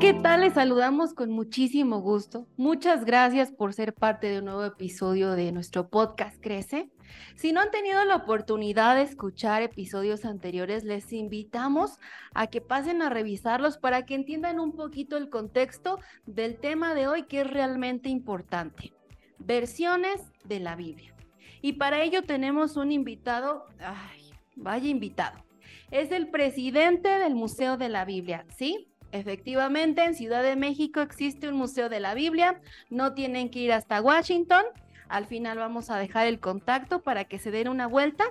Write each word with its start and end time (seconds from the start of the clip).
¿qué 0.00 0.14
tal? 0.14 0.40
Les 0.40 0.54
saludamos 0.54 1.12
con 1.12 1.30
muchísimo 1.30 2.00
gusto. 2.00 2.46
Muchas 2.56 3.04
gracias 3.04 3.52
por 3.52 3.74
ser 3.74 3.92
parte 3.92 4.28
de 4.28 4.38
un 4.38 4.46
nuevo 4.46 4.64
episodio 4.64 5.32
de 5.32 5.52
nuestro 5.52 5.90
podcast 5.90 6.40
Crece. 6.40 6.88
Si 7.34 7.52
no 7.52 7.60
han 7.60 7.70
tenido 7.70 8.02
la 8.06 8.16
oportunidad 8.16 8.96
de 8.96 9.02
escuchar 9.02 9.60
episodios 9.60 10.24
anteriores, 10.24 10.84
les 10.84 11.12
invitamos 11.12 11.98
a 12.32 12.46
que 12.46 12.62
pasen 12.62 13.02
a 13.02 13.10
revisarlos 13.10 13.76
para 13.76 14.06
que 14.06 14.14
entiendan 14.14 14.58
un 14.58 14.72
poquito 14.72 15.18
el 15.18 15.28
contexto 15.28 15.98
del 16.24 16.56
tema 16.56 16.94
de 16.94 17.06
hoy 17.06 17.24
que 17.24 17.42
es 17.42 17.50
realmente 17.50 18.08
importante. 18.08 18.94
Versiones 19.38 20.22
de 20.44 20.60
la 20.60 20.76
Biblia. 20.76 21.14
Y 21.60 21.74
para 21.74 22.02
ello 22.02 22.22
tenemos 22.22 22.78
un 22.78 22.90
invitado, 22.90 23.66
ay, 23.80 24.30
vaya 24.56 24.88
invitado. 24.88 25.44
Es 25.90 26.10
el 26.10 26.30
presidente 26.30 27.10
del 27.10 27.34
Museo 27.34 27.76
de 27.76 27.90
la 27.90 28.06
Biblia, 28.06 28.46
¿sí? 28.56 28.89
Efectivamente, 29.12 30.04
en 30.04 30.14
Ciudad 30.14 30.42
de 30.42 30.56
México 30.56 31.00
existe 31.00 31.48
un 31.48 31.56
Museo 31.56 31.88
de 31.88 32.00
la 32.00 32.14
Biblia, 32.14 32.60
no 32.90 33.12
tienen 33.12 33.50
que 33.50 33.60
ir 33.60 33.72
hasta 33.72 34.00
Washington. 34.00 34.64
Al 35.08 35.26
final 35.26 35.58
vamos 35.58 35.90
a 35.90 35.98
dejar 35.98 36.28
el 36.28 36.38
contacto 36.38 37.02
para 37.02 37.24
que 37.24 37.38
se 37.38 37.50
den 37.50 37.68
una 37.68 37.88
vuelta. 37.88 38.24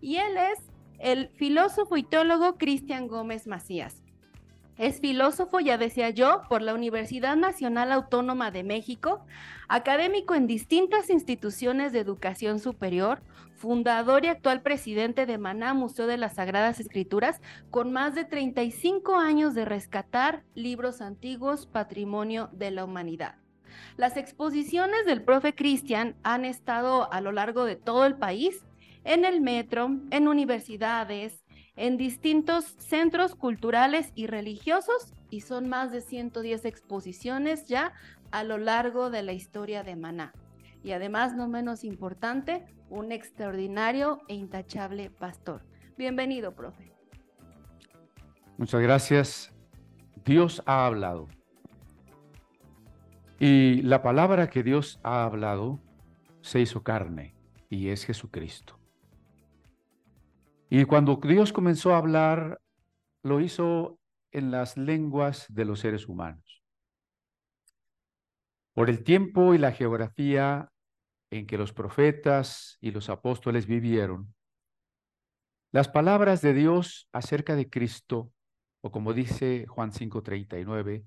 Y 0.00 0.16
él 0.16 0.36
es 0.36 0.58
el 0.98 1.28
filósofo 1.28 1.96
y 1.96 2.02
teólogo 2.02 2.56
Cristian 2.56 3.06
Gómez 3.06 3.46
Macías. 3.46 4.03
Es 4.76 5.00
filósofo, 5.00 5.60
ya 5.60 5.78
decía 5.78 6.10
yo, 6.10 6.42
por 6.48 6.60
la 6.60 6.74
Universidad 6.74 7.36
Nacional 7.36 7.92
Autónoma 7.92 8.50
de 8.50 8.64
México, 8.64 9.24
académico 9.68 10.34
en 10.34 10.48
distintas 10.48 11.10
instituciones 11.10 11.92
de 11.92 12.00
educación 12.00 12.58
superior, 12.58 13.22
fundador 13.54 14.24
y 14.24 14.28
actual 14.28 14.62
presidente 14.62 15.26
de 15.26 15.38
Maná 15.38 15.74
Museo 15.74 16.08
de 16.08 16.16
las 16.16 16.34
Sagradas 16.34 16.80
Escrituras, 16.80 17.40
con 17.70 17.92
más 17.92 18.16
de 18.16 18.24
35 18.24 19.16
años 19.16 19.54
de 19.54 19.64
rescatar 19.64 20.42
libros 20.54 21.00
antiguos, 21.00 21.66
patrimonio 21.66 22.50
de 22.52 22.72
la 22.72 22.84
humanidad. 22.84 23.36
Las 23.96 24.16
exposiciones 24.16 25.06
del 25.06 25.22
profe 25.22 25.54
Cristian 25.54 26.16
han 26.24 26.44
estado 26.44 27.12
a 27.12 27.20
lo 27.20 27.30
largo 27.30 27.64
de 27.64 27.76
todo 27.76 28.06
el 28.06 28.16
país, 28.16 28.64
en 29.04 29.24
el 29.24 29.40
metro, 29.40 29.90
en 30.10 30.26
universidades, 30.26 31.43
en 31.76 31.96
distintos 31.96 32.64
centros 32.78 33.34
culturales 33.34 34.12
y 34.14 34.26
religiosos 34.26 35.12
y 35.30 35.40
son 35.40 35.68
más 35.68 35.90
de 35.90 36.00
110 36.00 36.64
exposiciones 36.64 37.66
ya 37.66 37.92
a 38.30 38.44
lo 38.44 38.58
largo 38.58 39.10
de 39.10 39.22
la 39.22 39.32
historia 39.32 39.82
de 39.82 39.96
Maná. 39.96 40.32
Y 40.82 40.92
además, 40.92 41.34
no 41.34 41.48
menos 41.48 41.82
importante, 41.82 42.64
un 42.90 43.10
extraordinario 43.10 44.20
e 44.28 44.34
intachable 44.34 45.10
pastor. 45.10 45.62
Bienvenido, 45.96 46.54
profe. 46.54 46.92
Muchas 48.58 48.80
gracias. 48.82 49.52
Dios 50.24 50.62
ha 50.66 50.86
hablado. 50.86 51.28
Y 53.40 53.82
la 53.82 54.02
palabra 54.02 54.48
que 54.48 54.62
Dios 54.62 55.00
ha 55.02 55.24
hablado 55.24 55.80
se 56.40 56.60
hizo 56.60 56.82
carne 56.82 57.34
y 57.68 57.88
es 57.88 58.04
Jesucristo. 58.04 58.78
Y 60.76 60.86
cuando 60.86 61.20
Dios 61.22 61.52
comenzó 61.52 61.94
a 61.94 61.98
hablar, 61.98 62.60
lo 63.22 63.38
hizo 63.38 64.00
en 64.32 64.50
las 64.50 64.76
lenguas 64.76 65.46
de 65.48 65.64
los 65.64 65.78
seres 65.78 66.08
humanos. 66.08 66.64
Por 68.72 68.90
el 68.90 69.04
tiempo 69.04 69.54
y 69.54 69.58
la 69.58 69.70
geografía 69.70 70.72
en 71.30 71.46
que 71.46 71.58
los 71.58 71.72
profetas 71.72 72.76
y 72.80 72.90
los 72.90 73.08
apóstoles 73.08 73.68
vivieron, 73.68 74.34
las 75.70 75.88
palabras 75.88 76.42
de 76.42 76.54
Dios 76.54 77.08
acerca 77.12 77.54
de 77.54 77.70
Cristo, 77.70 78.32
o 78.80 78.90
como 78.90 79.12
dice 79.12 79.66
Juan 79.68 79.92
5:39 79.92 81.04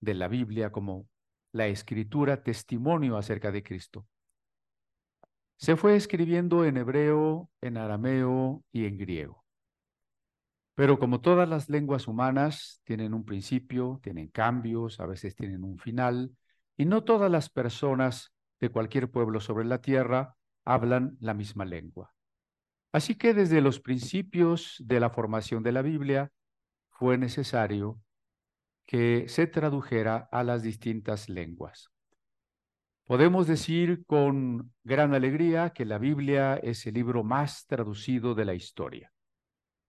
de 0.00 0.14
la 0.14 0.28
Biblia, 0.28 0.72
como 0.72 1.06
la 1.52 1.66
escritura 1.66 2.42
testimonio 2.42 3.18
acerca 3.18 3.52
de 3.52 3.62
Cristo, 3.62 4.06
se 5.62 5.76
fue 5.76 5.94
escribiendo 5.94 6.64
en 6.64 6.76
hebreo, 6.76 7.48
en 7.60 7.76
arameo 7.76 8.64
y 8.72 8.84
en 8.84 8.98
griego. 8.98 9.44
Pero 10.74 10.98
como 10.98 11.20
todas 11.20 11.48
las 11.48 11.68
lenguas 11.68 12.08
humanas, 12.08 12.80
tienen 12.82 13.14
un 13.14 13.24
principio, 13.24 14.00
tienen 14.02 14.26
cambios, 14.26 14.98
a 14.98 15.06
veces 15.06 15.36
tienen 15.36 15.62
un 15.62 15.78
final, 15.78 16.36
y 16.76 16.84
no 16.84 17.04
todas 17.04 17.30
las 17.30 17.48
personas 17.48 18.32
de 18.58 18.70
cualquier 18.70 19.12
pueblo 19.12 19.38
sobre 19.38 19.64
la 19.64 19.80
tierra 19.80 20.34
hablan 20.64 21.16
la 21.20 21.32
misma 21.32 21.64
lengua. 21.64 22.12
Así 22.90 23.14
que 23.14 23.32
desde 23.32 23.60
los 23.60 23.78
principios 23.78 24.82
de 24.84 24.98
la 24.98 25.10
formación 25.10 25.62
de 25.62 25.70
la 25.70 25.82
Biblia 25.82 26.32
fue 26.90 27.18
necesario 27.18 28.00
que 28.84 29.28
se 29.28 29.46
tradujera 29.46 30.28
a 30.32 30.42
las 30.42 30.64
distintas 30.64 31.28
lenguas. 31.28 31.91
Podemos 33.12 33.44
decir 33.46 34.06
con 34.06 34.72
gran 34.84 35.12
alegría 35.12 35.74
que 35.74 35.84
la 35.84 35.98
Biblia 35.98 36.54
es 36.54 36.86
el 36.86 36.94
libro 36.94 37.22
más 37.22 37.66
traducido 37.66 38.34
de 38.34 38.46
la 38.46 38.54
historia. 38.54 39.12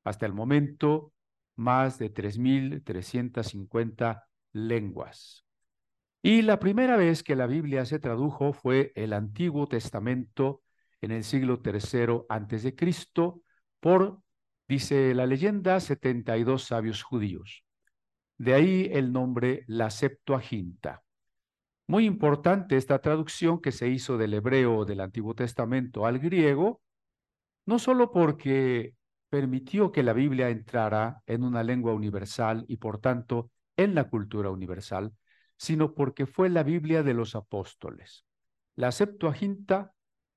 Hasta 0.04 0.26
el 0.26 0.34
momento, 0.34 1.14
más 1.56 1.98
de 2.00 2.14
3.350 2.14 4.26
lenguas. 4.52 5.46
Y 6.22 6.42
la 6.42 6.60
primera 6.60 6.98
vez 6.98 7.24
que 7.24 7.38
la 7.38 7.48
Biblia 7.48 7.86
se 7.86 7.98
tradujo 7.98 8.52
fue 8.52 8.92
el 8.94 9.14
Antiguo 9.14 9.68
Testamento 9.68 10.62
en 11.00 11.12
el 11.12 11.24
siglo 11.24 11.62
III 11.64 12.24
antes 12.28 12.64
de 12.64 12.76
Cristo 12.76 13.42
por, 13.80 14.20
dice 14.68 15.16
la 15.16 15.28
leyenda, 15.28 15.80
72 15.80 16.66
sabios 16.66 17.04
judíos. 17.04 17.64
De 18.38 18.54
ahí 18.54 18.90
el 18.92 19.14
nombre 19.14 19.64
la 19.68 19.92
Septuaginta. 19.92 21.04
Muy 21.88 22.06
importante 22.06 22.78
esta 22.78 23.00
traducción 23.00 23.60
que 23.62 23.72
se 23.72 23.90
hizo 23.90 24.18
del 24.18 24.34
hebreo 24.34 24.86
del 24.86 25.02
Antiguo 25.02 25.36
Testamento 25.36 26.06
al 26.06 26.20
griego, 26.20 26.82
no 27.66 27.78
solo 27.78 28.12
porque 28.12 28.96
permitió 29.30 29.92
que 29.92 30.04
la 30.04 30.14
Biblia 30.14 30.50
entrara 30.50 31.22
en 31.26 31.44
una 31.44 31.64
lengua 31.64 31.94
universal 31.94 32.66
y 32.68 32.78
por 32.78 33.00
tanto 33.00 33.50
en 33.76 33.96
la 33.96 34.06
cultura 34.06 34.50
universal, 34.50 35.12
sino 35.58 35.94
porque 35.94 36.26
fue 36.26 36.50
la 36.50 36.64
Biblia 36.64 37.04
de 37.04 37.14
los 37.14 37.36
apóstoles. 37.36 38.26
La 38.76 38.92
Septuaginta 38.92 39.94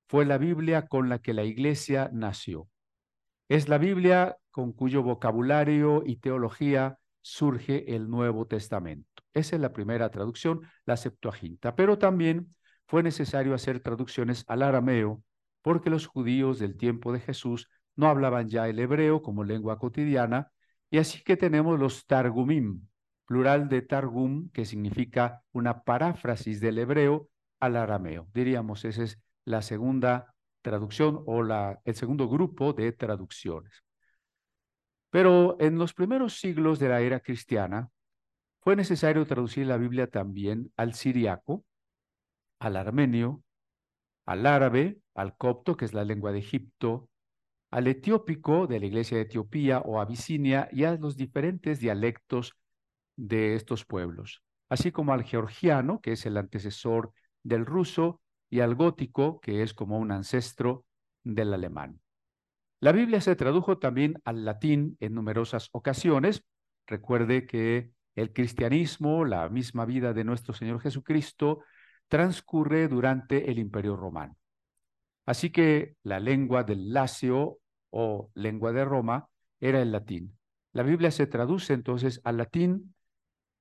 fue 0.09 0.25
la 0.25 0.39
Biblia 0.39 0.87
con 0.89 1.09
la 1.09 1.19
que 1.21 1.35
la 1.35 1.45
iglesia 1.45 2.11
nació. 2.13 2.69
Es 3.49 3.69
la 3.69 3.79
Biblia 3.79 4.37
con 4.51 4.73
cuyo 4.73 5.03
vocabulario 5.03 6.03
y 6.05 6.17
teología 6.17 6.99
surge 7.21 7.95
el 7.95 8.09
Nuevo 8.09 8.47
Testamento. 8.47 9.16
Esa 9.37 9.57
es 9.57 9.63
la 9.63 9.73
primera 9.73 10.11
traducción, 10.11 10.63
la 10.87 10.97
Septuaginta. 10.97 11.77
Pero 11.77 11.99
también 11.99 12.55
fue 12.87 13.03
necesario 13.03 13.55
hacer 13.55 13.81
traducciones 13.81 14.45
al 14.49 14.63
arameo 14.63 15.23
porque 15.61 15.91
los 15.91 16.07
judíos 16.07 16.59
del 16.59 16.77
tiempo 16.77 17.13
de 17.13 17.21
Jesús 17.21 17.69
no 17.97 18.07
hablaban 18.07 18.49
ya 18.49 18.69
el 18.69 18.79
hebreo 18.79 19.21
como 19.21 19.45
lengua 19.45 19.79
cotidiana, 19.79 20.53
y 20.91 20.99
así 20.99 21.23
que 21.23 21.37
tenemos 21.37 21.79
los 21.79 22.07
Targumim, 22.07 22.87
plural 23.27 23.69
de 23.69 23.83
Targum, 23.83 24.49
que 24.51 24.65
significa 24.65 25.43
una 25.53 25.83
paráfrasis 25.83 26.61
del 26.61 26.79
hebreo 26.79 27.29
al 27.61 27.77
arameo. 27.77 28.29
Diríamos, 28.33 28.85
esa 28.85 29.03
es 29.03 29.21
la 29.45 29.61
segunda 29.61 30.35
traducción 30.63 31.23
o 31.27 31.43
el 31.85 31.95
segundo 31.95 32.29
grupo 32.29 32.73
de 32.73 32.93
traducciones. 32.93 33.85
Pero 35.11 35.57
en 35.61 35.79
los 35.79 35.93
primeros 35.93 36.39
siglos 36.39 36.79
de 36.79 36.89
la 36.89 37.01
era 37.01 37.21
cristiana, 37.21 37.91
fue 38.67 38.75
necesario 38.75 39.25
traducir 39.27 39.65
la 39.69 39.77
Biblia 39.77 40.09
también 40.09 40.73
al 40.77 40.95
siriaco, 40.95 41.65
al 42.59 42.77
armenio, 42.77 43.45
al 44.27 44.45
árabe, 44.45 44.99
al 45.15 45.37
copto, 45.37 45.77
que 45.77 45.85
es 45.85 45.95
la 45.95 46.05
lengua 46.05 46.33
de 46.33 46.41
Egipto, 46.41 47.09
al 47.71 47.87
etiópico 47.87 48.67
de 48.67 48.81
la 48.81 48.87
iglesia 48.87 49.19
de 49.19 49.23
Etiopía 49.23 49.79
o 49.79 50.01
Abisinia 50.01 50.69
y 50.73 50.83
a 50.83 50.97
los 50.97 51.17
diferentes 51.17 51.79
dialectos 51.79 52.57
de 53.15 53.55
estos 53.55 53.85
pueblos, 53.85 54.43
así 54.69 54.91
como 54.91 55.13
al 55.13 55.23
georgiano, 55.23 56.01
que 56.01 56.11
es 56.11 56.27
el 56.27 56.37
antecesor 56.37 57.13
del 57.45 57.67
ruso, 57.67 58.21
y 58.51 58.59
al 58.63 58.75
gótico, 58.75 59.39
que 59.39 59.63
es 59.63 59.75
como 59.75 59.97
un 59.97 60.11
ancestro 60.11 60.85
del 61.23 61.55
alemán. 61.55 62.01
La 62.81 62.91
Biblia 62.91 63.21
se 63.21 63.37
tradujo 63.37 63.79
también 63.79 64.21
al 64.25 64.45
latín 64.45 64.97
en 64.99 65.15
numerosas 65.15 65.69
ocasiones. 65.71 66.43
Recuerde 66.89 67.47
que 67.47 67.95
el 68.17 68.33
cristianismo, 68.33 69.25
la 69.25 69.49
misma 69.49 69.85
vida 69.85 70.13
de 70.13 70.25
nuestro 70.25 70.55
Señor 70.55 70.81
Jesucristo, 70.81 71.61
transcurre 72.09 72.89
durante 72.89 73.51
el 73.51 73.59
Imperio 73.59 73.95
Romano. 73.95 74.37
Así 75.27 75.51
que 75.51 75.97
la 76.03 76.19
lengua 76.19 76.65
del 76.65 76.93
Lacio 76.93 77.59
o 77.91 78.31
lengua 78.35 78.73
de 78.73 78.85
Roma 78.85 79.29
era 79.61 79.83
el 79.83 79.93
latín. 79.93 80.37
La 80.73 80.83
Biblia 80.83 81.11
se 81.11 81.27
traduce 81.27 81.75
entonces 81.75 82.21
al 82.25 82.39
latín 82.39 82.95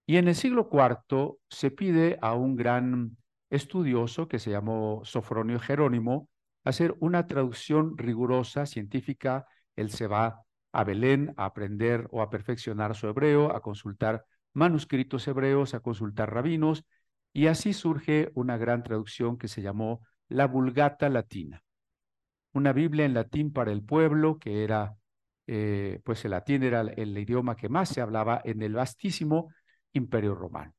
y 0.06 0.18
en 0.18 0.28
el 0.28 0.36
siglo 0.36 0.70
IV 0.72 1.38
se 1.50 1.72
pide 1.72 2.18
a 2.22 2.34
un 2.34 2.56
gran 2.56 3.18
estudioso 3.50 4.28
que 4.28 4.40
se 4.40 4.52
llamó 4.52 5.02
Sofronio 5.04 5.60
Jerónimo 5.60 6.30
hacer 6.64 6.96
una 7.00 7.28
traducción 7.28 7.98
rigurosa, 7.98 8.66
científica. 8.66 9.46
Él 9.76 9.92
se 9.92 10.08
va 10.08 10.42
a 10.72 10.84
Belén 10.84 11.34
a 11.38 11.46
aprender 11.46 12.08
o 12.12 12.22
a 12.22 12.30
perfeccionar 12.30 12.96
su 12.96 13.08
hebreo, 13.08 13.56
a 13.56 13.62
consultar 13.62 14.26
manuscritos 14.56 15.28
hebreos, 15.28 15.76
a 15.76 15.82
consultar 15.82 16.34
rabinos, 16.34 16.86
y 17.34 17.48
así 17.48 17.74
surge 17.74 18.32
una 18.34 18.58
gran 18.58 18.82
traducción 18.82 19.38
que 19.38 19.48
se 19.48 19.62
llamó 19.62 20.02
la 20.30 20.48
Vulgata 20.48 21.10
Latina, 21.10 21.62
una 22.54 22.74
Biblia 22.74 23.06
en 23.06 23.14
latín 23.14 23.52
para 23.52 23.72
el 23.72 23.84
pueblo, 23.84 24.40
que 24.40 24.64
era, 24.64 24.96
eh, 25.46 26.00
pues 26.04 26.24
el 26.26 26.32
latín 26.32 26.64
era 26.64 26.82
el 26.82 27.18
idioma 27.18 27.56
que 27.56 27.70
más 27.70 27.90
se 27.90 28.02
hablaba 28.02 28.42
en 28.44 28.62
el 28.62 28.74
vastísimo 28.74 29.54
Imperio 29.92 30.34
Romano. 30.34 30.74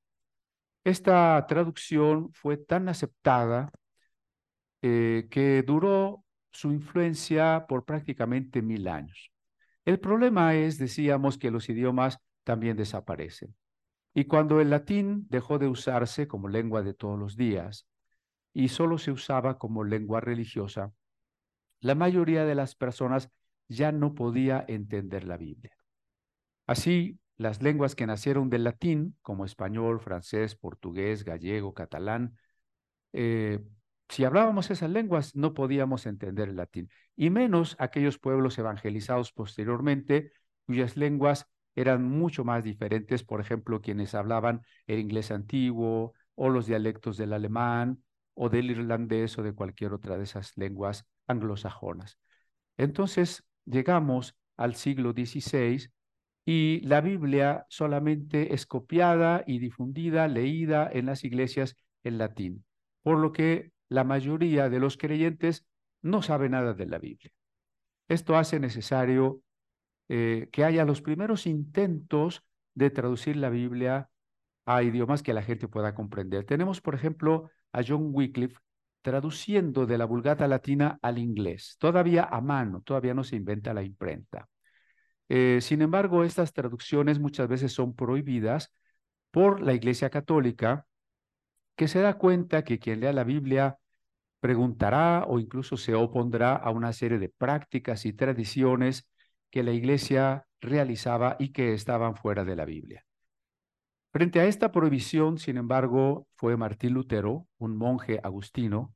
Esta 0.83 1.45
traducción 1.47 2.33
fue 2.33 2.57
tan 2.57 2.89
aceptada 2.89 3.71
eh, 4.83 5.27
que 5.31 5.63
duró 5.63 6.25
su 6.51 6.73
influencia 6.73 7.67
por 7.69 7.85
prácticamente 7.85 8.63
mil 8.63 8.89
años. 8.89 9.31
El 9.85 10.01
problema 10.01 10.55
es, 10.55 10.79
decíamos, 10.79 11.39
que 11.39 11.51
los 11.51 11.69
idiomas 11.69 12.19
también 12.45 12.77
desaparecen. 12.77 13.55
Y 14.17 14.25
cuando 14.25 14.63
el 14.63 14.71
latín 14.71 15.27
dejó 15.29 15.59
de 15.59 15.69
usarse 15.69 16.27
como 16.27 16.49
lengua 16.49 16.81
de 16.81 16.95
todos 16.95 17.19
los 17.19 17.37
días 17.37 17.87
y 18.55 18.69
solo 18.69 18.97
se 18.97 19.13
usaba 19.13 19.59
como 19.59 19.85
lengua 19.85 20.23
religiosa, 20.23 20.95
la 21.81 21.95
mayoría 21.95 22.47
de 22.47 22.55
las 22.55 22.75
personas 22.75 23.31
ya 23.69 23.93
no 23.93 24.15
podía 24.15 24.65
entender 24.69 25.25
la 25.25 25.37
Biblia. 25.37 25.77
Así, 26.67 27.19
las 27.37 27.61
lenguas 27.61 27.95
que 27.95 28.07
nacieron 28.07 28.49
del 28.49 28.65
latín, 28.65 29.19
como 29.21 29.45
español, 29.45 30.01
francés, 30.01 30.57
portugués, 30.57 31.23
gallego, 31.23 31.75
catalán, 31.75 32.39
eh, 33.13 33.61
si 34.09 34.25
hablábamos 34.25 34.71
esas 34.71 34.89
lenguas 34.89 35.37
no 35.37 35.53
podíamos 35.53 36.07
entender 36.07 36.49
el 36.49 36.57
latín, 36.57 36.89
y 37.17 37.29
menos 37.29 37.77
aquellos 37.79 38.19
pueblos 38.19 38.57
evangelizados 38.57 39.33
posteriormente, 39.33 40.33
cuyas 40.65 40.97
lenguas 40.97 41.51
eran 41.77 42.03
mucho 42.03 42.43
más 42.43 42.65
diferentes, 42.65 43.23
por 43.23 43.41
ejemplo, 43.41 43.81
quienes 43.81 44.15
hablaban 44.15 44.63
el 44.87 44.99
inglés 44.99 45.31
antiguo 45.31 46.15
o 46.35 46.49
los 46.49 46.67
dialectos 46.67 47.17
del 47.19 47.35
alemán 47.35 48.03
o 48.35 48.49
del 48.49 48.71
irlandés 48.71 49.39
o 49.39 49.43
de 49.43 49.53
cualquier 49.53 49.93
otra 49.93 50.17
de 50.17 50.25
esas 50.25 50.57
lenguas 50.57 51.07
anglosajonas. 51.27 52.19
Entonces 52.79 53.45
llegamos 53.67 54.37
al 54.57 54.75
siglo 54.75 55.13
XVI 55.13 55.91
y 56.47 56.81
la 56.81 57.01
Biblia 57.03 57.67
solamente 57.69 58.55
es 58.55 58.67
copiada 58.67 59.45
y 59.47 59.59
difundida, 59.59 60.29
leída 60.29 60.89
en 60.91 61.07
las 61.07 61.25
iglesias 61.25 61.77
en 62.05 62.19
latín, 62.19 62.65
por 63.03 63.19
lo 63.19 63.33
que 63.33 63.73
la 63.89 64.05
mayoría 64.05 64.71
de 64.71 64.81
los 64.81 64.97
creyentes 64.97 65.67
no 66.03 66.23
sabe 66.23 66.49
nada 66.49 66.73
de 66.73 66.87
la 66.87 66.99
Biblia. 66.99 67.31
Esto 68.09 68.37
hace 68.37 68.61
necesario 68.61 69.43
eh, 70.09 70.49
que 70.53 70.65
haya 70.65 70.85
los 70.85 71.03
primeros 71.03 71.47
intentos 71.47 72.45
de 72.75 72.91
traducir 72.91 73.37
la 73.37 73.51
Biblia 73.51 74.11
a 74.67 74.83
idiomas 74.83 75.23
que 75.23 75.33
la 75.35 75.43
gente 75.43 75.69
pueda 75.69 75.95
comprender. 75.95 76.45
Tenemos, 76.45 76.81
por 76.81 76.95
ejemplo, 76.95 77.51
a 77.73 77.83
John 77.87 78.11
Wycliffe 78.13 78.59
traduciendo 79.03 79.87
de 79.87 79.99
la 79.99 80.05
Vulgata 80.05 80.49
Latina 80.49 80.99
al 81.01 81.19
inglés, 81.19 81.77
todavía 81.79 82.25
a 82.25 82.41
mano, 82.41 82.83
todavía 82.83 83.15
no 83.15 83.23
se 83.23 83.37
inventa 83.37 83.73
la 83.73 83.85
imprenta. 83.85 84.49
Eh, 85.29 85.61
sin 85.61 85.83
embargo, 85.83 86.25
estas 86.25 86.53
traducciones 86.53 87.21
muchas 87.21 87.49
veces 87.49 87.73
son 87.73 87.95
prohibidas 87.95 88.73
por 89.31 89.63
la 89.63 89.75
Iglesia 89.75 90.11
Católica, 90.11 90.87
que 91.77 91.89
se 91.89 92.01
da 92.01 92.15
cuenta 92.15 92.65
que 92.65 92.79
quien 92.79 93.01
lea 93.01 93.13
la 93.13 93.25
Biblia 93.25 93.79
preguntará 94.41 95.25
o 95.29 95.39
incluso 95.39 95.77
se 95.77 95.95
opondrá 95.95 96.57
a 96.57 96.71
una 96.71 96.93
serie 96.93 97.19
de 97.19 97.29
prácticas 97.29 98.07
y 98.07 98.13
tradiciones 98.13 99.09
que 99.51 99.63
la 99.63 99.73
Iglesia 99.73 100.47
realizaba 100.61 101.37
y 101.39 101.53
que 101.53 101.73
estaban 101.75 102.17
fuera 102.17 102.45
de 102.45 102.57
la 102.57 102.65
Biblia. 102.65 103.05
Frente 104.13 104.41
a 104.41 104.47
esta 104.47 104.73
prohibición, 104.73 105.39
sin 105.39 105.59
embargo, 105.59 106.27
fue 106.37 106.57
Martín 106.57 106.95
Lutero, 106.95 107.47
un 107.59 107.77
monje 107.77 108.19
agustino, 108.23 108.95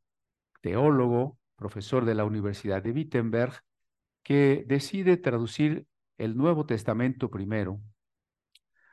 teólogo, 0.62 1.38
profesor 1.56 2.05
de 2.05 2.14
la 2.14 2.25
Universidad 2.25 2.82
de 2.82 2.93
Wittenberg, 2.93 3.61
que 4.23 4.64
decide 4.67 5.17
traducir 5.17 5.87
el 6.17 6.37
Nuevo 6.37 6.67
Testamento 6.67 7.31
primero, 7.31 7.81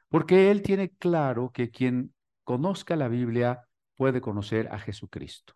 porque 0.10 0.52
él 0.52 0.62
tiene 0.62 0.90
claro 0.90 1.52
que 1.54 1.70
quien 1.70 2.14
conozca 2.44 2.96
la 2.96 3.08
Biblia 3.08 3.66
puede 3.96 4.22
conocer 4.22 4.68
a 4.72 4.80
Jesucristo. 4.80 5.54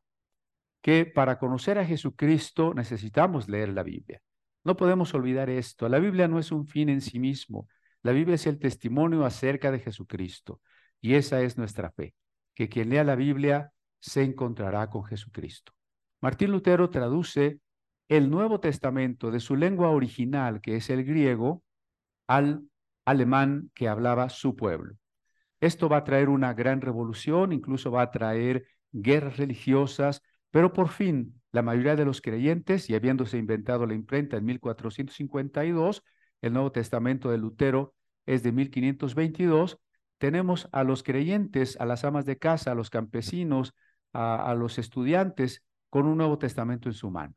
Que 0.81 1.06
para 1.06 1.38
conocer 1.39 1.77
a 1.77 1.86
Jesucristo 1.86 2.74
necesitamos 2.74 3.47
leer 3.47 3.69
la 3.69 3.83
Biblia. 3.83 4.21
No 4.63 4.77
podemos 4.77 5.13
olvidar 5.13 5.49
esto. 5.49 5.89
La 5.89 5.99
Biblia 5.99 6.27
no 6.27 6.39
es 6.39 6.51
un 6.51 6.67
fin 6.67 6.89
en 6.89 7.01
sí 7.01 7.19
mismo. 7.19 7.67
La 8.03 8.11
Biblia 8.11 8.35
es 8.35 8.47
el 8.47 8.59
testimonio 8.59 9.25
acerca 9.25 9.71
de 9.71 9.79
Jesucristo. 9.79 10.61
Y 10.99 11.15
esa 11.15 11.41
es 11.41 11.57
nuestra 11.57 11.91
fe, 11.91 12.13
que 12.53 12.69
quien 12.69 12.89
lea 12.89 13.03
la 13.03 13.15
Biblia 13.15 13.71
se 13.99 14.23
encontrará 14.23 14.89
con 14.89 15.03
Jesucristo. 15.03 15.73
Martín 16.21 16.51
Lutero 16.51 16.89
traduce 16.89 17.59
el 18.07 18.29
Nuevo 18.29 18.59
Testamento 18.59 19.31
de 19.31 19.39
su 19.39 19.55
lengua 19.55 19.89
original, 19.89 20.61
que 20.61 20.75
es 20.75 20.89
el 20.89 21.03
griego, 21.03 21.63
al 22.27 22.63
alemán 23.05 23.71
que 23.73 23.87
hablaba 23.87 24.29
su 24.29 24.55
pueblo. 24.55 24.95
Esto 25.59 25.89
va 25.89 25.97
a 25.97 26.03
traer 26.03 26.29
una 26.29 26.53
gran 26.53 26.81
revolución, 26.81 27.51
incluso 27.51 27.91
va 27.91 28.03
a 28.03 28.11
traer 28.11 28.65
guerras 28.91 29.37
religiosas, 29.37 30.21
pero 30.49 30.73
por 30.73 30.89
fin 30.89 31.40
la 31.51 31.62
mayoría 31.62 31.95
de 31.95 32.06
los 32.06 32.21
creyentes, 32.21 32.89
y 32.89 32.95
habiéndose 32.95 33.38
inventado 33.38 33.86
la 33.86 33.94
imprenta 33.94 34.38
en 34.38 34.45
1452, 34.45 36.03
el 36.42 36.53
Nuevo 36.53 36.71
Testamento 36.71 37.30
de 37.30 37.38
Lutero 37.38 37.94
es 38.25 38.44
de 38.44 38.51
1522, 38.51 39.77
tenemos 40.18 40.69
a 40.71 40.83
los 40.83 41.03
creyentes, 41.03 41.80
a 41.80 41.86
las 41.86 42.06
amas 42.06 42.25
de 42.25 42.38
casa, 42.38 42.71
a 42.71 42.75
los 42.75 42.89
campesinos, 42.89 43.74
a, 44.13 44.50
a 44.50 44.56
los 44.56 44.77
estudiantes, 44.77 45.63
con 45.89 46.06
un 46.06 46.18
Nuevo 46.18 46.38
Testamento 46.38 46.88
en 46.88 46.94
su 46.94 47.12
mano, 47.12 47.33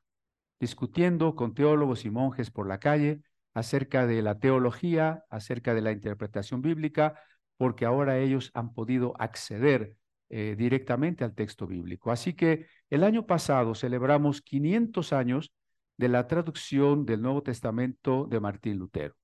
discutiendo 0.60 1.34
con 1.34 1.54
teólogos 1.54 2.04
y 2.04 2.10
monjes 2.10 2.50
por 2.50 2.68
la 2.68 2.78
calle 2.78 3.20
acerca 3.52 4.06
de 4.06 4.22
la 4.22 4.38
teología, 4.38 5.24
acerca 5.30 5.74
de 5.74 5.80
la 5.80 5.92
interpretación 5.92 6.62
bíblica, 6.62 7.18
porque 7.56 7.84
ahora 7.84 8.18
ellos 8.18 8.50
han 8.54 8.72
podido 8.74 9.14
acceder 9.18 9.96
eh, 10.28 10.54
directamente 10.56 11.24
al 11.24 11.34
texto 11.34 11.66
bíblico. 11.66 12.10
Así 12.10 12.34
que 12.34 12.66
el 12.90 13.04
año 13.04 13.26
pasado 13.26 13.74
celebramos 13.74 14.40
500 14.42 15.12
años 15.12 15.52
de 15.96 16.08
la 16.08 16.26
traducción 16.26 17.06
del 17.06 17.22
Nuevo 17.22 17.42
Testamento 17.42 18.26
de 18.28 18.40
Martín 18.40 18.78
Lutero. 18.78 19.14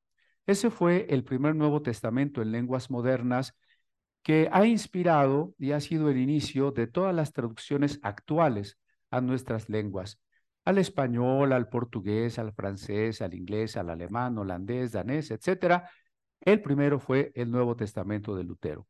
Ese 0.47 0.71
fue 0.71 1.07
el 1.11 1.25
primer 1.25 1.55
Nuevo 1.55 1.83
Testamento 1.83 2.43
en 2.43 2.53
lenguas 2.53 2.91
modernas 2.91 3.55
que 4.23 4.49
ha 4.53 4.67
inspirado 4.67 5.55
y 5.59 5.73
ha 5.73 5.81
sido 5.81 6.11
el 6.11 6.19
inicio 6.19 6.73
de 6.73 6.87
todas 6.87 7.15
las 7.15 7.33
traducciones 7.33 7.99
actuales 8.03 8.79
a 9.11 9.21
nuestras 9.21 9.69
lenguas, 9.69 10.21
al 10.65 10.79
español, 10.79 11.53
al 11.53 11.69
portugués, 11.69 12.39
al 12.39 12.53
francés, 12.53 13.23
al 13.23 13.35
inglés, 13.35 13.77
al 13.77 13.91
alemán, 13.91 14.39
holandés, 14.39 14.93
danés, 14.93 15.31
etcétera, 15.31 15.91
el 16.41 16.63
primero 16.63 16.99
fue 17.01 17.33
el 17.35 17.51
Nuevo 17.51 17.77
Testamento 17.77 18.35
de 18.35 18.45
Lutero. 18.45 18.87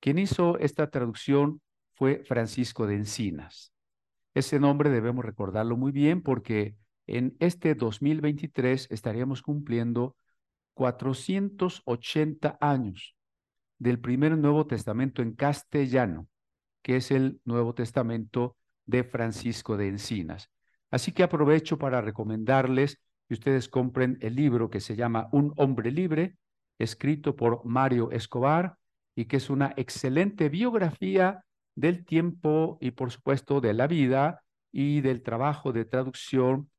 Quien 0.00 0.18
hizo 0.18 0.58
esta 0.58 0.90
traducción 0.90 1.62
fue 1.94 2.24
Francisco 2.24 2.86
de 2.86 2.96
Encinas. 2.96 3.72
Ese 4.34 4.60
nombre 4.60 4.90
debemos 4.90 5.24
recordarlo 5.24 5.78
muy 5.78 5.92
bien 5.92 6.20
porque 6.20 6.76
en 7.06 7.34
este 7.40 7.74
2023 7.74 8.88
estaríamos 8.90 9.40
cumpliendo 9.40 10.14
480 10.74 12.58
años 12.60 13.16
del 13.78 13.98
primer 13.98 14.36
Nuevo 14.36 14.66
Testamento 14.66 15.22
en 15.22 15.32
castellano, 15.34 16.28
que 16.82 16.96
es 16.96 17.10
el 17.10 17.40
Nuevo 17.44 17.74
Testamento 17.74 18.56
de 18.86 19.04
Francisco 19.04 19.76
de 19.76 19.88
Encinas. 19.88 20.50
Así 20.90 21.12
que 21.12 21.22
aprovecho 21.22 21.78
para 21.78 22.00
recomendarles 22.00 23.00
que 23.26 23.34
ustedes 23.34 23.68
compren 23.68 24.18
el 24.20 24.34
libro 24.36 24.70
que 24.70 24.80
se 24.80 24.96
llama 24.96 25.28
Un 25.32 25.52
hombre 25.56 25.90
libre, 25.90 26.36
escrito 26.78 27.36
por 27.36 27.64
Mario 27.64 28.10
Escobar, 28.10 28.76
y 29.16 29.26
que 29.26 29.36
es 29.36 29.50
una 29.50 29.72
excelente 29.76 30.48
biografía 30.48 31.44
del 31.74 32.04
tiempo 32.04 32.78
y 32.80 32.92
por 32.92 33.10
supuesto 33.10 33.60
de 33.60 33.74
la 33.74 33.86
vida 33.86 34.42
y 34.72 35.00
del 35.00 35.22
trabajo 35.22 35.72
de 35.72 35.84
traducción 35.84 36.70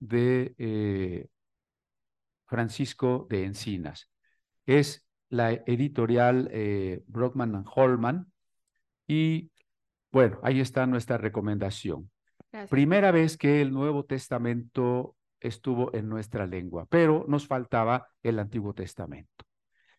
de 0.00 0.54
eh, 0.58 1.28
Francisco 2.46 3.26
de 3.30 3.44
Encinas. 3.44 4.10
Es 4.66 5.06
la 5.28 5.52
editorial 5.52 6.48
eh, 6.52 7.02
Brockman 7.06 7.64
Holman 7.74 8.32
y 9.06 9.50
bueno, 10.14 10.38
ahí 10.44 10.60
está 10.60 10.86
nuestra 10.86 11.18
recomendación. 11.18 12.08
Primera 12.70 13.10
vez 13.10 13.36
que 13.36 13.60
el 13.60 13.72
Nuevo 13.72 14.04
Testamento 14.04 15.16
estuvo 15.40 15.92
en 15.92 16.08
nuestra 16.08 16.46
lengua, 16.46 16.86
pero 16.88 17.24
nos 17.26 17.48
faltaba 17.48 18.06
el 18.22 18.38
Antiguo 18.38 18.74
Testamento. 18.74 19.44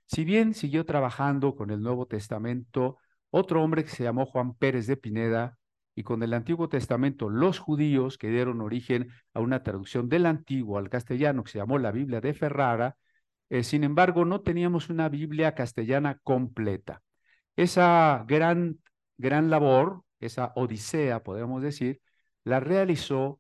Si 0.06 0.24
bien 0.24 0.54
siguió 0.54 0.86
trabajando 0.86 1.54
con 1.54 1.70
el 1.70 1.82
Nuevo 1.82 2.06
Testamento, 2.06 2.98
otro 3.30 3.62
hombre 3.62 3.84
que 3.84 3.90
se 3.90 4.04
llamó 4.04 4.26
Juan 4.26 4.54
Pérez 4.54 4.88
de 4.88 4.96
Pineda, 4.96 5.58
y 5.94 6.04
con 6.04 6.24
el 6.24 6.34
Antiguo 6.34 6.70
Testamento, 6.70 7.30
los 7.30 7.60
judíos 7.60 8.18
que 8.18 8.30
dieron 8.30 8.62
origen 8.62 9.10
a 9.34 9.42
una 9.42 9.64
traducción 9.64 10.08
del 10.08 10.28
Antiguo 10.28 10.78
al 10.78 10.90
castellano 10.90 11.44
que 11.44 11.52
se 11.52 11.58
llamó 11.58 11.78
la 11.78 11.92
Biblia 11.92 12.22
de 12.22 12.34
Ferrara, 12.34 12.96
eh, 13.50 13.64
sin 13.64 13.84
embargo, 13.84 14.24
no 14.24 14.40
teníamos 14.40 14.90
una 14.90 15.10
Biblia 15.10 15.56
castellana 15.56 16.20
completa. 16.24 17.02
Esa 17.58 18.24
gran, 18.26 18.80
gran 19.18 19.50
labor, 19.50 20.05
esa 20.20 20.54
odisea, 20.56 21.24
podemos 21.24 21.62
decir, 21.62 22.02
la 22.44 22.60
realizó 22.60 23.40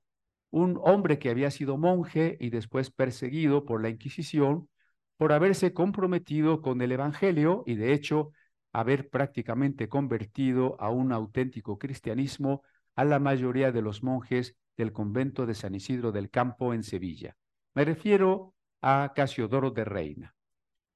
un 0.51 0.79
hombre 0.83 1.19
que 1.19 1.29
había 1.29 1.51
sido 1.51 1.77
monje 1.77 2.37
y 2.39 2.49
después 2.49 2.91
perseguido 2.91 3.65
por 3.65 3.81
la 3.81 3.89
Inquisición 3.89 4.69
por 5.17 5.31
haberse 5.31 5.73
comprometido 5.73 6.61
con 6.61 6.81
el 6.81 6.91
Evangelio 6.91 7.63
y 7.65 7.75
de 7.75 7.93
hecho 7.93 8.31
haber 8.73 9.09
prácticamente 9.09 9.87
convertido 9.87 10.75
a 10.79 10.89
un 10.89 11.11
auténtico 11.11 11.77
cristianismo 11.77 12.61
a 12.95 13.05
la 13.05 13.19
mayoría 13.19 13.71
de 13.71 13.81
los 13.81 14.03
monjes 14.03 14.55
del 14.77 14.91
convento 14.91 15.45
de 15.45 15.55
San 15.55 15.75
Isidro 15.75 16.11
del 16.11 16.29
Campo 16.29 16.73
en 16.73 16.83
Sevilla. 16.83 17.35
Me 17.73 17.85
refiero 17.85 18.53
a 18.81 19.13
Casiodoro 19.15 19.71
de 19.71 19.85
Reina, 19.85 20.35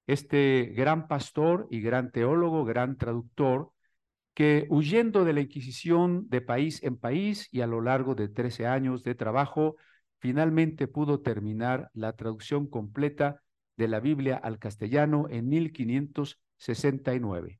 este 0.08 0.74
gran 0.76 1.08
pastor 1.08 1.68
y 1.70 1.82
gran 1.82 2.12
teólogo, 2.12 2.66
gran 2.66 2.98
traductor, 2.98 3.72
que 4.34 4.68
huyendo 4.70 5.26
de 5.26 5.34
la 5.34 5.42
Inquisición 5.42 6.30
de 6.30 6.42
país 6.42 6.82
en 6.84 6.98
país 6.98 7.48
y 7.52 7.62
a 7.62 7.68
lo 7.68 7.82
largo 7.82 8.16
de 8.16 8.30
13 8.30 8.68
años 8.68 9.04
de 9.04 9.16
trabajo, 9.16 9.76
finalmente 10.20 10.88
pudo 10.88 11.22
terminar 11.22 11.90
la 11.94 12.14
traducción 12.14 12.68
completa 12.68 13.42
de 13.78 13.88
la 13.88 14.00
Biblia 14.00 14.38
al 14.38 14.60
castellano 14.60 15.28
en 15.30 15.50
1569 15.50 17.60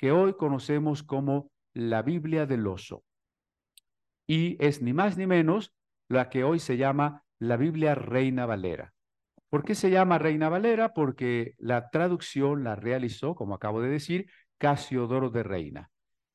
que 0.00 0.12
hoy 0.12 0.32
conocemos 0.32 1.02
como 1.02 1.50
la 1.74 2.00
Biblia 2.00 2.46
del 2.46 2.66
oso. 2.66 3.04
Y 4.26 4.56
es 4.64 4.80
ni 4.80 4.94
más 4.94 5.18
ni 5.18 5.26
menos 5.26 5.74
la 6.08 6.30
que 6.30 6.42
hoy 6.42 6.58
se 6.58 6.78
llama 6.78 7.22
la 7.38 7.58
Biblia 7.58 7.94
Reina 7.94 8.46
Valera. 8.46 8.94
¿Por 9.50 9.62
qué 9.62 9.74
se 9.74 9.90
llama 9.90 10.18
Reina 10.18 10.48
Valera? 10.48 10.94
Porque 10.94 11.54
la 11.58 11.90
traducción 11.90 12.64
la 12.64 12.76
realizó, 12.76 13.34
como 13.34 13.54
acabo 13.54 13.82
de 13.82 13.90
decir, 13.90 14.30
Casiodoro 14.56 15.28
de 15.28 15.42
Reina. 15.42 15.90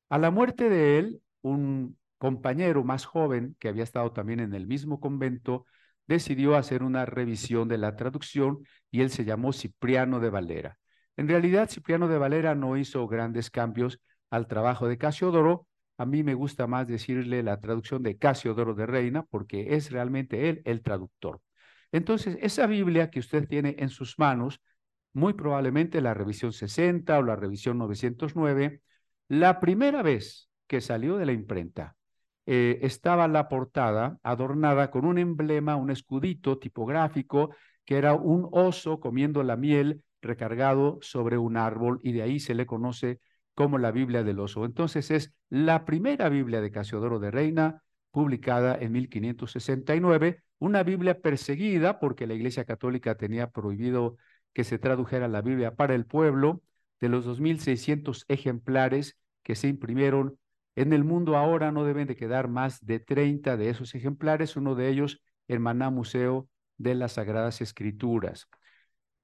A 0.08 0.18
la 0.18 0.30
muerte 0.30 0.68
de 0.68 0.98
él, 0.98 1.22
un 1.42 1.98
compañero 2.18 2.84
más 2.84 3.04
joven 3.04 3.56
que 3.58 3.68
había 3.68 3.84
estado 3.84 4.12
también 4.12 4.40
en 4.40 4.54
el 4.54 4.66
mismo 4.66 5.00
convento 5.00 5.66
decidió 6.06 6.56
hacer 6.56 6.82
una 6.82 7.04
revisión 7.06 7.68
de 7.68 7.78
la 7.78 7.96
traducción 7.96 8.58
y 8.90 9.00
él 9.00 9.10
se 9.10 9.24
llamó 9.24 9.52
Cipriano 9.52 10.20
de 10.20 10.30
Valera. 10.30 10.78
En 11.16 11.28
realidad, 11.28 11.68
Cipriano 11.70 12.08
de 12.08 12.18
Valera 12.18 12.54
no 12.54 12.76
hizo 12.76 13.06
grandes 13.08 13.50
cambios 13.50 14.00
al 14.30 14.46
trabajo 14.46 14.86
de 14.88 14.98
Casiodoro. 14.98 15.66
A 15.98 16.06
mí 16.06 16.22
me 16.22 16.34
gusta 16.34 16.66
más 16.66 16.86
decirle 16.86 17.42
la 17.42 17.60
traducción 17.60 18.02
de 18.02 18.18
Casiodoro 18.18 18.74
de 18.74 18.86
Reina 18.86 19.24
porque 19.24 19.74
es 19.74 19.90
realmente 19.90 20.48
él 20.48 20.62
el 20.64 20.82
traductor. 20.82 21.40
Entonces, 21.92 22.36
esa 22.40 22.66
Biblia 22.66 23.10
que 23.10 23.20
usted 23.20 23.48
tiene 23.48 23.76
en 23.78 23.88
sus 23.88 24.18
manos, 24.18 24.60
muy 25.12 25.32
probablemente 25.32 26.00
la 26.00 26.14
revisión 26.14 26.52
60 26.52 27.18
o 27.18 27.22
la 27.22 27.36
revisión 27.36 27.78
909, 27.78 28.82
la 29.28 29.60
primera 29.60 30.02
vez 30.02 30.48
que 30.66 30.80
salió 30.80 31.16
de 31.16 31.26
la 31.26 31.32
imprenta, 31.32 31.96
eh, 32.46 32.78
estaba 32.82 33.26
la 33.28 33.48
portada 33.48 34.18
adornada 34.22 34.90
con 34.90 35.04
un 35.04 35.18
emblema, 35.18 35.76
un 35.76 35.90
escudito 35.90 36.58
tipográfico, 36.58 37.50
que 37.84 37.98
era 37.98 38.14
un 38.14 38.48
oso 38.52 39.00
comiendo 39.00 39.42
la 39.42 39.56
miel 39.56 40.02
recargado 40.22 40.98
sobre 41.02 41.38
un 41.38 41.56
árbol 41.56 42.00
y 42.02 42.12
de 42.12 42.22
ahí 42.22 42.40
se 42.40 42.54
le 42.54 42.66
conoce 42.66 43.20
como 43.54 43.78
la 43.78 43.90
Biblia 43.90 44.22
del 44.22 44.38
oso. 44.38 44.64
Entonces 44.64 45.10
es 45.10 45.32
la 45.48 45.84
primera 45.84 46.28
Biblia 46.28 46.60
de 46.60 46.70
Casiodoro 46.70 47.18
de 47.18 47.30
Reina, 47.30 47.82
publicada 48.10 48.76
en 48.80 48.92
1569, 48.92 50.42
una 50.58 50.82
Biblia 50.82 51.20
perseguida 51.20 51.98
porque 51.98 52.26
la 52.26 52.34
Iglesia 52.34 52.64
Católica 52.64 53.16
tenía 53.16 53.50
prohibido 53.50 54.16
que 54.52 54.64
se 54.64 54.78
tradujera 54.78 55.28
la 55.28 55.42
Biblia 55.42 55.74
para 55.74 55.94
el 55.94 56.06
pueblo, 56.06 56.62
de 57.00 57.08
los 57.08 57.26
2.600 57.26 58.24
ejemplares 58.28 59.18
que 59.42 59.54
se 59.54 59.68
imprimieron 59.68 60.38
en 60.76 60.92
el 60.92 61.04
mundo 61.04 61.36
ahora 61.36 61.72
no 61.72 61.84
deben 61.84 62.06
de 62.06 62.16
quedar 62.16 62.48
más 62.48 62.84
de 62.84 63.00
30 63.00 63.56
de 63.56 63.70
esos 63.70 63.94
ejemplares, 63.94 64.56
uno 64.56 64.74
de 64.74 64.88
ellos 64.90 65.22
el 65.48 65.58
Maná 65.58 65.88
Museo 65.90 66.48
de 66.76 66.94
las 66.94 67.12
Sagradas 67.12 67.62
Escrituras. 67.62 68.46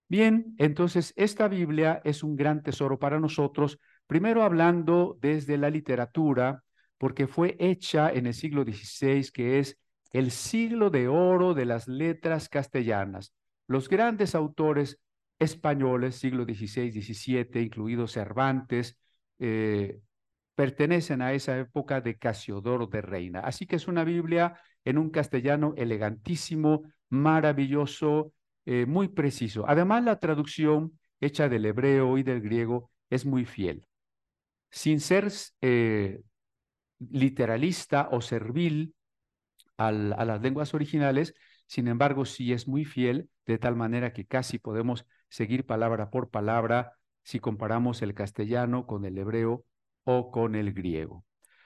Bien, 0.08 0.54
entonces 0.58 1.12
esta 1.16 1.48
Biblia 1.48 2.00
es 2.04 2.22
un 2.22 2.36
gran 2.36 2.62
tesoro 2.62 2.98
para 2.98 3.20
nosotros, 3.20 3.78
primero 4.06 4.42
hablando 4.42 5.18
desde 5.20 5.58
la 5.58 5.68
literatura, 5.68 6.62
porque 6.96 7.26
fue 7.26 7.56
hecha 7.58 8.10
en 8.10 8.26
el 8.26 8.34
siglo 8.34 8.64
XVI, 8.64 9.30
que 9.32 9.58
es 9.58 9.78
el 10.10 10.30
siglo 10.30 10.88
de 10.88 11.08
oro 11.08 11.52
de 11.52 11.66
las 11.66 11.86
letras 11.86 12.48
castellanas. 12.48 13.34
Los 13.66 13.88
grandes 13.88 14.34
autores 14.34 15.00
españoles, 15.42 16.16
siglo 16.16 16.44
XVI, 16.44 16.90
XVII, 16.90 17.62
incluidos 17.62 18.12
Cervantes, 18.12 18.99
eh, 19.38 20.00
pertenecen 20.54 21.22
a 21.22 21.32
esa 21.32 21.58
época 21.58 22.00
de 22.00 22.18
Casiodoro 22.18 22.87
de 22.87 23.02
Reina. 23.02 23.40
Así 23.40 23.66
que 23.66 23.76
es 23.76 23.88
una 23.88 24.04
Biblia 24.04 24.58
en 24.84 24.99
un 24.99 25.11
castellano 25.11 25.75
elegantísimo, 25.76 26.82
maravilloso, 27.08 28.32
eh, 28.66 28.87
muy 28.87 29.08
preciso. 29.08 29.64
Además, 29.68 30.04
la 30.04 30.18
traducción 30.18 30.99
hecha 31.20 31.49
del 31.49 31.66
hebreo 31.66 32.18
y 32.18 32.22
del 32.22 32.40
griego 32.40 32.90
es 33.11 33.26
muy 33.26 33.44
fiel. 33.44 33.87
Sin 34.70 35.00
ser 35.00 35.28
eh, 35.61 36.22
literalista 37.11 38.08
o 38.11 38.20
servil 38.20 38.94
a 39.76 39.90
las 39.90 40.40
lenguas 40.40 40.75
originales, 40.75 41.34
sin 41.66 41.88
embargo, 41.88 42.25
sí 42.25 42.52
es 42.52 42.68
muy 42.68 42.84
fiel, 42.84 43.28
de 43.46 43.58
tal 43.58 43.75
manera 43.76 44.12
que 44.12 44.26
casi 44.26 44.58
podemos 44.58 45.06
seguir 45.32 45.64
palabra 45.64 46.10
por 46.10 46.28
palabra 46.28 46.92
si 47.22 47.40
comparamos 47.40 48.02
el 48.02 48.12
castellano 48.12 48.86
con 48.86 49.06
el 49.06 49.16
hebreo 49.16 49.64
o 50.04 50.30
con 50.30 50.54
el 50.54 50.74
griego. 50.74 51.24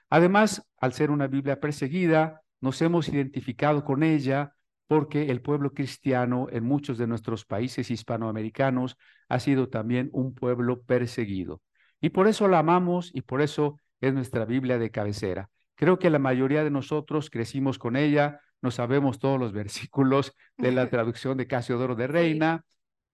Además, 0.08 0.62
al 0.78 0.92
ser 0.92 1.10
una 1.10 1.26
Biblia 1.26 1.58
perseguida, 1.58 2.42
nos 2.60 2.80
hemos 2.80 3.08
identificado 3.08 3.84
con 3.84 4.04
ella 4.04 4.52
porque 4.86 5.32
el 5.32 5.42
pueblo 5.42 5.72
cristiano 5.72 6.46
en 6.52 6.62
muchos 6.62 6.96
de 6.96 7.08
nuestros 7.08 7.44
países 7.44 7.90
hispanoamericanos 7.90 8.96
ha 9.28 9.40
sido 9.40 9.68
también 9.68 10.10
un 10.12 10.32
pueblo 10.32 10.82
perseguido. 10.82 11.60
Y 12.00 12.10
por 12.10 12.28
eso 12.28 12.46
la 12.46 12.60
amamos 12.60 13.10
y 13.12 13.22
por 13.22 13.42
eso 13.42 13.80
es 14.00 14.14
nuestra 14.14 14.44
Biblia 14.44 14.78
de 14.78 14.92
cabecera. 14.92 15.50
Creo 15.74 15.98
que 15.98 16.08
la 16.08 16.20
mayoría 16.20 16.62
de 16.62 16.70
nosotros 16.70 17.30
crecimos 17.30 17.80
con 17.80 17.96
ella, 17.96 18.40
no 18.62 18.70
sabemos 18.70 19.18
todos 19.18 19.40
los 19.40 19.52
versículos 19.64 20.34
de 20.56 20.70
la 20.70 20.88
traducción 20.90 21.36
de 21.36 21.48
Casiodoro 21.48 21.96
de 21.96 22.06
Reina, 22.06 22.64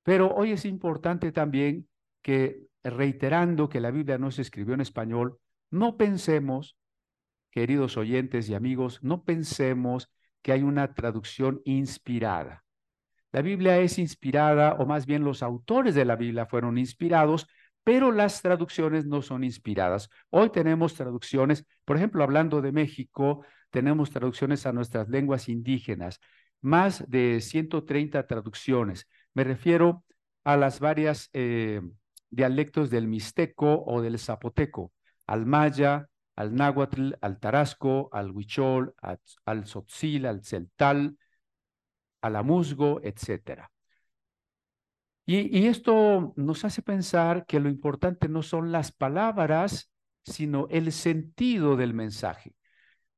pero 0.02 0.34
hoy 0.34 0.52
es 0.52 0.64
importante 0.64 1.32
también 1.32 1.88
que, 2.22 2.66
reiterando 2.82 3.68
que 3.68 3.80
la 3.80 3.90
Biblia 3.90 4.18
no 4.18 4.30
se 4.30 4.42
escribió 4.42 4.74
en 4.74 4.80
español, 4.80 5.38
no 5.70 5.96
pensemos, 5.96 6.76
queridos 7.50 7.96
oyentes 7.96 8.48
y 8.48 8.54
amigos, 8.54 8.98
no 9.02 9.24
pensemos 9.24 10.10
que 10.42 10.52
hay 10.52 10.62
una 10.62 10.94
traducción 10.94 11.60
inspirada. 11.64 12.64
La 13.32 13.42
Biblia 13.42 13.78
es 13.78 13.98
inspirada, 13.98 14.74
o 14.74 14.86
más 14.86 15.06
bien 15.06 15.24
los 15.24 15.42
autores 15.42 15.94
de 15.94 16.04
la 16.04 16.16
Biblia 16.16 16.46
fueron 16.46 16.78
inspirados, 16.78 17.46
pero 17.84 18.12
las 18.12 18.42
traducciones 18.42 19.06
no 19.06 19.22
son 19.22 19.44
inspiradas. 19.44 20.08
Hoy 20.30 20.50
tenemos 20.50 20.94
traducciones, 20.94 21.64
por 21.84 21.96
ejemplo, 21.96 22.22
hablando 22.22 22.60
de 22.60 22.72
México, 22.72 23.44
tenemos 23.70 24.10
traducciones 24.10 24.66
a 24.66 24.72
nuestras 24.72 25.08
lenguas 25.08 25.48
indígenas. 25.48 26.20
más 26.60 27.08
de 27.10 27.40
130 27.40 28.26
traducciones. 28.26 29.08
Me 29.34 29.44
refiero 29.44 30.04
a 30.44 30.56
las 30.56 30.80
varias 30.80 31.30
eh, 31.32 31.80
dialectos 32.30 32.90
del 32.90 33.08
mixteco 33.08 33.84
o 33.84 34.02
del 34.02 34.18
zapoteco, 34.18 34.92
al 35.26 35.46
maya, 35.46 36.08
al 36.36 36.54
náhuatl, 36.54 37.12
al 37.20 37.38
tarasco, 37.38 38.08
al 38.12 38.30
huichol, 38.30 38.94
al, 39.44 39.66
sotzil, 39.66 40.26
al 40.26 40.42
celtal, 40.44 41.18
al 42.20 42.36
amusgo, 42.36 43.00
etc. 43.02 43.68
Y 45.24 45.66
esto 45.66 46.34
nos 46.36 46.64
hace 46.64 46.82
pensar 46.82 47.46
que 47.46 47.60
lo 47.60 47.68
importante 47.68 48.28
no 48.28 48.42
son 48.42 48.72
las 48.72 48.92
palabras, 48.92 49.90
sino 50.24 50.66
el 50.68 50.92
sentido 50.92 51.76
del 51.76 51.94
mensaje. 51.94 52.54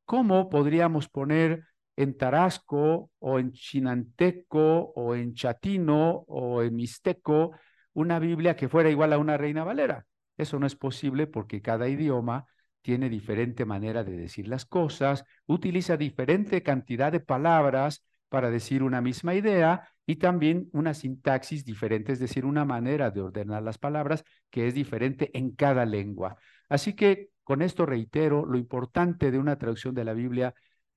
¿Cómo 0.05 0.51
podríamos 0.51 1.09
poner 1.09 1.65
en 1.97 2.17
tarasco 2.17 3.11
o 3.19 3.39
en 3.39 3.53
chinanteco 3.53 4.93
o 4.95 5.15
en 5.15 5.35
chatino 5.35 6.25
o 6.27 6.63
en 6.63 6.75
mixteco 6.75 7.53
una 7.93 8.19
Biblia 8.19 8.57
que 8.57 8.69
fuera 8.69 8.91
igual 8.91 9.13
a 9.13 9.19
una 9.19 9.37
Reina 9.37 9.65
Valera? 9.65 10.07
Eso 10.37 10.59
no 10.59 10.67
es 10.67 10.75
posible 10.77 11.27
porque 11.27 11.63
cada 11.63 11.89
idioma 11.89 12.47
tiene 12.83 13.09
diferente 13.09 13.65
manera 13.65 14.05
de 14.05 14.17
decir 14.17 14.47
las 14.49 14.67
cosas, 14.67 15.25
utiliza 15.47 15.97
diferente 15.97 16.63
cantidad 16.63 17.11
de 17.11 17.21
palabras 17.21 18.05
para 18.29 18.51
decir 18.51 18.83
una 18.83 19.01
misma 19.01 19.35
idea 19.35 19.89
y 20.05 20.17
también 20.17 20.69
una 20.73 20.93
sintaxis 20.93 21.65
diferente, 21.65 22.13
es 22.13 22.19
decir, 22.19 22.45
una 22.45 22.65
manera 22.65 23.11
de 23.11 23.21
ordenar 23.23 23.63
las 23.63 23.79
palabras 23.79 24.25
que 24.51 24.67
es 24.67 24.75
diferente 24.75 25.31
en 25.33 25.53
cada 25.55 25.87
lengua. 25.87 26.37
Así 26.69 26.95
que 26.95 27.31
con 27.45 27.63
esto 27.63 27.87
reitero, 27.87 28.45
lo 28.45 28.59
importante 28.59 29.31
de 29.31 29.39
una 29.39 29.57
traducción 29.57 29.95
de 29.95 30.05
la 30.05 30.15
Biblia 30.15 30.55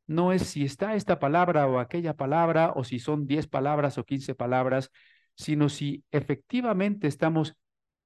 no 0.07 0.31
es 0.31 0.43
si 0.43 0.63
está 0.63 0.95
esta 0.95 1.19
palabra 1.19 1.67
o 1.67 1.79
aquella 1.79 2.15
palabra 2.15 2.73
o 2.75 2.83
si 2.83 2.99
son 2.99 3.27
10 3.27 3.47
palabras 3.47 3.97
o 3.97 4.05
15 4.05 4.35
palabras, 4.35 4.89
sino 5.35 5.69
si 5.69 6.03
efectivamente 6.11 7.07
estamos 7.07 7.55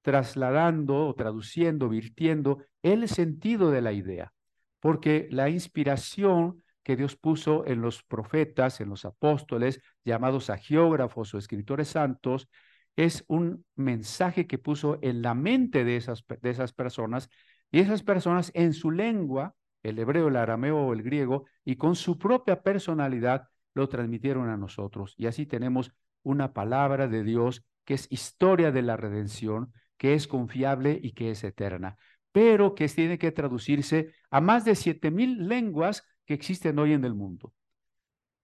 trasladando 0.02 1.06
o 1.06 1.14
traduciendo, 1.14 1.88
virtiendo 1.88 2.58
el 2.82 3.08
sentido 3.08 3.70
de 3.70 3.80
la 3.80 3.92
idea, 3.92 4.32
porque 4.80 5.28
la 5.30 5.48
inspiración 5.48 6.62
que 6.82 6.96
Dios 6.96 7.16
puso 7.16 7.64
en 7.66 7.80
los 7.80 8.02
profetas, 8.02 8.80
en 8.80 8.88
los 8.88 9.04
apóstoles, 9.04 9.80
llamados 10.04 10.50
agiógrafos 10.50 11.32
o 11.32 11.38
escritores 11.38 11.88
santos, 11.88 12.48
es 12.96 13.24
un 13.28 13.64
mensaje 13.76 14.46
que 14.46 14.58
puso 14.58 14.98
en 15.02 15.22
la 15.22 15.34
mente 15.34 15.84
de 15.84 15.96
esas, 15.96 16.24
de 16.40 16.50
esas 16.50 16.72
personas 16.72 17.30
y 17.70 17.78
esas 17.80 18.02
personas 18.02 18.50
en 18.54 18.74
su 18.74 18.90
lengua, 18.90 19.54
el 19.82 19.98
hebreo, 19.98 20.28
el 20.28 20.36
arameo 20.36 20.78
o 20.78 20.92
el 20.92 21.02
griego, 21.02 21.46
y 21.64 21.76
con 21.76 21.96
su 21.96 22.18
propia 22.18 22.62
personalidad 22.62 23.48
lo 23.74 23.88
transmitieron 23.88 24.48
a 24.48 24.56
nosotros. 24.56 25.14
Y 25.16 25.26
así 25.26 25.46
tenemos 25.46 25.92
una 26.22 26.52
palabra 26.52 27.08
de 27.08 27.22
Dios 27.24 27.64
que 27.84 27.94
es 27.94 28.06
historia 28.10 28.70
de 28.70 28.82
la 28.82 28.96
redención, 28.96 29.72
que 29.96 30.14
es 30.14 30.28
confiable 30.28 30.98
y 31.02 31.12
que 31.12 31.30
es 31.30 31.44
eterna, 31.44 31.96
pero 32.32 32.74
que 32.74 32.88
tiene 32.88 33.18
que 33.18 33.32
traducirse 33.32 34.12
a 34.30 34.40
más 34.40 34.64
de 34.64 34.74
siete 34.74 35.10
mil 35.10 35.48
lenguas 35.48 36.04
que 36.24 36.34
existen 36.34 36.78
hoy 36.78 36.92
en 36.92 37.04
el 37.04 37.14
mundo. 37.14 37.52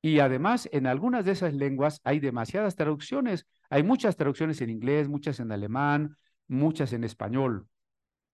Y 0.00 0.20
además, 0.20 0.68
en 0.72 0.86
algunas 0.86 1.24
de 1.24 1.32
esas 1.32 1.54
lenguas 1.54 2.00
hay 2.04 2.20
demasiadas 2.20 2.76
traducciones. 2.76 3.46
Hay 3.68 3.82
muchas 3.82 4.16
traducciones 4.16 4.60
en 4.60 4.70
inglés, 4.70 5.08
muchas 5.08 5.40
en 5.40 5.50
alemán, 5.50 6.16
muchas 6.46 6.92
en 6.92 7.04
español. 7.04 7.66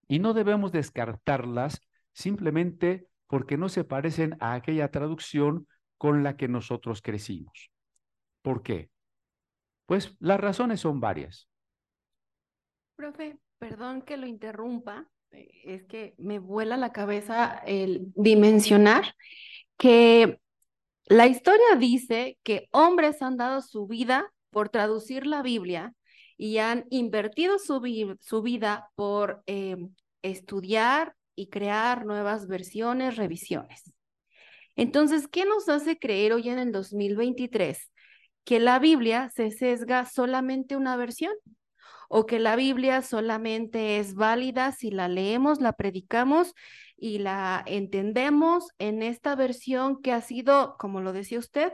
Y 0.07 0.19
no 0.19 0.33
debemos 0.33 0.71
descartarlas 0.71 1.81
simplemente 2.15 3.07
porque 3.27 3.57
no 3.57 3.69
se 3.69 3.83
parecen 3.83 4.37
a 4.39 4.53
aquella 4.53 4.89
traducción 4.89 5.67
con 5.97 6.23
la 6.23 6.37
que 6.37 6.47
nosotros 6.47 7.01
crecimos. 7.01 7.71
¿Por 8.41 8.63
qué? 8.63 8.89
Pues 9.85 10.15
las 10.19 10.39
razones 10.39 10.79
son 10.79 10.99
varias. 10.99 11.47
Profe, 12.95 13.37
perdón 13.59 14.01
que 14.01 14.17
lo 14.17 14.25
interrumpa, 14.25 15.07
eh, 15.31 15.49
es 15.65 15.83
que 15.83 16.15
me 16.17 16.39
vuela 16.39 16.77
la 16.77 16.91
cabeza 16.91 17.61
el 17.65 18.11
dimensionar 18.15 19.15
que 19.77 20.39
la 21.05 21.27
historia 21.27 21.75
dice 21.77 22.39
que 22.43 22.67
hombres 22.71 23.21
han 23.21 23.37
dado 23.37 23.61
su 23.61 23.85
vida 23.85 24.31
por 24.49 24.69
traducir 24.69 25.27
la 25.27 25.41
Biblia 25.41 25.93
y 26.37 26.57
han 26.59 26.85
invertido 26.89 27.59
su, 27.59 28.17
su 28.21 28.41
vida 28.41 28.89
por 28.95 29.43
em, 29.45 29.93
estudiar 30.21 31.15
y 31.35 31.49
crear 31.49 32.05
nuevas 32.05 32.47
versiones, 32.47 33.17
revisiones. 33.17 33.93
Entonces, 34.75 35.27
¿qué 35.27 35.45
nos 35.45 35.69
hace 35.69 35.97
creer 35.97 36.33
hoy 36.33 36.49
en 36.49 36.59
el 36.59 36.71
2023 36.71 37.91
que 38.43 38.59
la 38.59 38.79
Biblia 38.79 39.29
se 39.33 39.51
sesga 39.51 40.05
solamente 40.05 40.75
una 40.75 40.97
versión? 40.97 41.33
o 42.09 42.25
que 42.25 42.39
la 42.39 42.55
Biblia 42.55 43.01
solamente 43.01 43.99
es 43.99 44.15
válida 44.15 44.71
si 44.71 44.91
la 44.91 45.07
leemos, 45.07 45.59
la 45.59 45.73
predicamos 45.73 46.53
y 46.97 47.19
la 47.19 47.63
entendemos 47.65 48.69
en 48.77 49.03
esta 49.03 49.35
versión 49.35 50.01
que 50.01 50.11
ha 50.11 50.21
sido, 50.21 50.75
como 50.77 51.01
lo 51.01 51.13
decía 51.13 51.39
usted, 51.39 51.73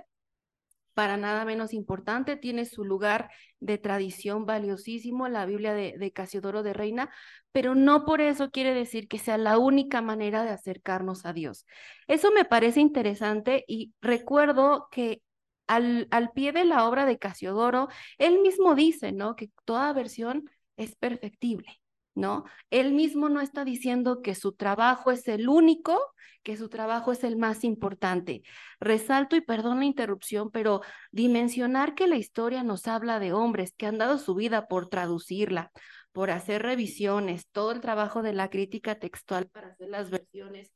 para 0.94 1.18
nada 1.18 1.46
menos 1.46 1.74
importante, 1.74 2.36
tiene 2.36 2.66
su 2.66 2.84
lugar 2.84 3.30
de 3.60 3.78
tradición 3.78 4.46
valiosísimo, 4.46 5.28
la 5.28 5.46
Biblia 5.46 5.74
de, 5.74 6.12
Casiodoro 6.12 6.64
de 6.64 6.74
Reina, 6.74 7.10
pero 7.52 7.76
no 7.76 8.06
por 8.06 8.22
eso 8.22 8.52
quiere 8.52 8.74
decir 8.74 9.08
que 9.08 9.20
sea 9.20 9.38
la 9.38 9.58
única 9.58 10.02
manera 10.02 10.44
de 10.44 10.50
acercarnos 10.52 11.26
a 11.26 11.34
Dios. 11.34 11.66
Eso 12.08 12.32
me 12.32 12.46
parece 12.46 12.80
interesante 12.82 13.64
y 13.68 13.94
recuerdo 14.02 14.88
que 14.92 15.22
al, 15.68 16.08
pie 16.34 16.52
de 16.52 16.66
la 16.66 16.88
obra 16.88 17.06
de 17.06 17.18
Casiodoro, 17.18 17.88
él 18.18 18.42
mismo 18.42 18.76
dice, 18.76 19.12
¿no? 19.12 19.36
Que 19.36 19.52
toda 19.66 19.94
versión 19.94 20.50
es 20.76 20.96
perfectible, 20.96 21.68
¿no? 22.16 22.46
Él 22.70 22.94
mismo 22.94 23.30
no 23.30 23.42
está 23.42 23.66
diciendo 23.66 24.22
que 24.22 24.36
su 24.36 24.54
trabajo 24.54 25.12
es 25.12 25.28
el 25.28 25.50
único, 25.50 26.00
que 26.44 26.58
su 26.58 26.70
trabajo 26.70 27.12
es 27.12 27.24
el 27.24 27.38
más 27.38 27.64
importante. 27.64 28.44
Resalto 28.80 29.36
y 29.36 29.42
perdón 29.42 29.80
la 29.80 29.86
interrupción, 29.86 30.52
pero 30.52 30.82
dimensionar 31.12 31.96
que 31.96 32.08
la 32.08 32.18
historia 32.18 32.64
nos 32.64 32.88
habla 32.88 33.20
de 33.20 33.34
hombres 33.34 33.74
que 33.78 33.86
han 33.86 33.98
dado 33.98 34.18
su 34.18 34.36
vida 34.36 34.68
por 34.68 34.88
traducirla, 34.88 35.72
por 36.12 36.32
hacer 36.32 36.62
revisiones, 36.64 37.48
todo 37.52 37.72
el 37.72 37.82
trabajo 37.82 38.22
de 38.22 38.34
la 38.34 38.50
crítica 38.50 38.96
textual 39.00 39.48
para 39.48 39.70
hacer 39.70 39.90
las 39.90 40.10
versiones, 40.10 40.72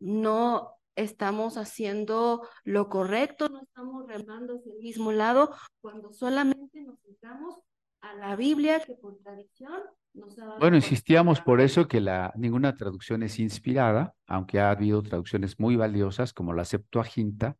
no 0.00 0.76
estamos 0.96 1.56
haciendo 1.56 2.46
lo 2.64 2.88
correcto, 2.88 3.48
no 3.48 3.62
estamos 3.62 4.06
remando 4.06 4.56
hacia 4.56 4.72
el 4.72 4.80
mismo 4.80 5.12
lado, 5.12 5.54
cuando 5.80 6.12
solamente 6.12 6.82
nos 6.82 7.00
centramos 7.00 7.60
a 8.02 8.14
la 8.14 8.36
Biblia 8.36 8.80
que 8.80 8.94
por 8.94 9.18
tradición 9.18 9.80
nos 10.14 10.38
ha 10.38 10.58
Bueno, 10.58 10.76
insistíamos 10.76 11.40
por 11.40 11.60
eso 11.60 11.88
que 11.88 12.00
la, 12.00 12.32
ninguna 12.36 12.76
traducción 12.76 13.22
es 13.22 13.38
inspirada, 13.38 14.14
aunque 14.26 14.60
ha 14.60 14.70
habido 14.70 15.02
traducciones 15.02 15.58
muy 15.58 15.76
valiosas 15.76 16.32
como 16.32 16.52
la 16.52 16.64
Septuaginta, 16.64 17.56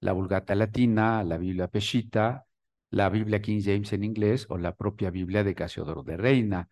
la 0.00 0.12
Vulgata 0.12 0.54
Latina, 0.54 1.22
la 1.22 1.36
Biblia 1.36 1.68
Peshitta, 1.68 2.46
la 2.90 3.08
Biblia 3.08 3.40
King 3.42 3.60
James 3.62 3.92
en 3.92 4.04
inglés 4.04 4.46
o 4.48 4.58
la 4.58 4.74
propia 4.74 5.10
Biblia 5.10 5.44
de 5.44 5.54
Casiodoro 5.54 6.02
de 6.02 6.16
Reina. 6.16 6.68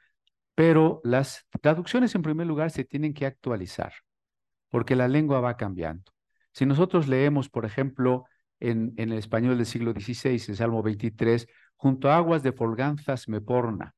Pero 0.54 1.00
las 1.04 1.46
traducciones 1.60 2.14
en 2.14 2.22
primer 2.22 2.46
lugar 2.46 2.70
se 2.70 2.84
tienen 2.84 3.14
que 3.14 3.26
actualizar 3.26 3.92
porque 4.70 4.96
la 4.96 5.08
lengua 5.08 5.40
va 5.40 5.56
cambiando. 5.56 6.12
Si 6.52 6.64
nosotros 6.66 7.08
leemos, 7.08 7.48
por 7.48 7.64
ejemplo, 7.64 8.24
en, 8.60 8.94
el 8.96 9.12
español 9.12 9.56
del 9.56 9.66
siglo 9.66 9.92
XVI, 9.92 10.42
en 10.48 10.56
Salmo 10.56 10.82
23, 10.82 11.46
junto 11.80 12.10
a 12.10 12.16
aguas 12.18 12.42
de 12.42 12.52
folganzas 12.52 13.26
me 13.26 13.40
porna, 13.40 13.94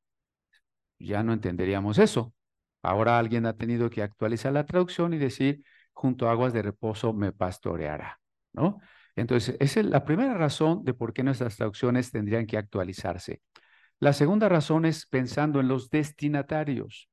ya 0.99 1.21
no 1.21 1.33
entenderíamos 1.33 1.99
eso. 1.99 2.33
Ahora 2.81 3.19
alguien 3.19 3.45
ha 3.45 3.57
tenido 3.57 3.89
que 3.89 4.01
actualizar 4.01 4.53
la 4.53 4.65
traducción 4.65 5.13
y 5.13 5.17
decir, 5.17 5.65
junto 5.91 6.29
a 6.29 6.31
aguas 6.31 6.53
de 6.53 6.61
reposo 6.61 7.11
me 7.11 7.33
pastoreará, 7.33 8.21
¿no? 8.53 8.79
Entonces, 9.17 9.57
esa 9.59 9.81
es 9.81 9.85
la 9.85 10.05
primera 10.05 10.33
razón 10.33 10.85
de 10.85 10.93
por 10.93 11.11
qué 11.11 11.23
nuestras 11.23 11.57
traducciones 11.57 12.09
tendrían 12.09 12.45
que 12.45 12.57
actualizarse. 12.57 13.41
La 13.99 14.13
segunda 14.13 14.47
razón 14.47 14.85
es 14.85 15.05
pensando 15.05 15.59
en 15.59 15.67
los 15.67 15.89
destinatarios. 15.89 17.09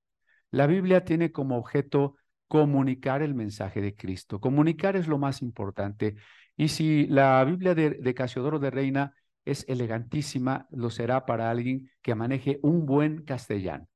La 0.53 0.69
Biblia 0.69 1.05
tiene 1.05 1.33
como 1.33 1.59
objeto 1.59 2.15
comunicar 2.47 3.23
el 3.23 3.35
mensaje 3.35 3.81
de 3.81 3.97
Cristo. 3.97 4.41
Comunicar 4.41 4.95
es 4.95 5.09
lo 5.09 5.19
más 5.19 5.43
importante. 5.43 6.15
Y 6.57 6.69
si 6.69 7.09
la 7.09 7.43
Biblia 7.45 7.75
de, 7.75 8.15
Casiodoro 8.15 8.61
de 8.61 8.71
Reina 8.71 9.15
es 9.45 9.65
elegantísima, 9.69 10.67
lo 10.71 10.91
será 10.91 11.27
para 11.27 11.51
alguien 11.51 11.91
que 12.03 12.15
maneje 12.15 12.59
un 12.63 12.87
buen 12.87 13.23
castellano. 13.25 13.87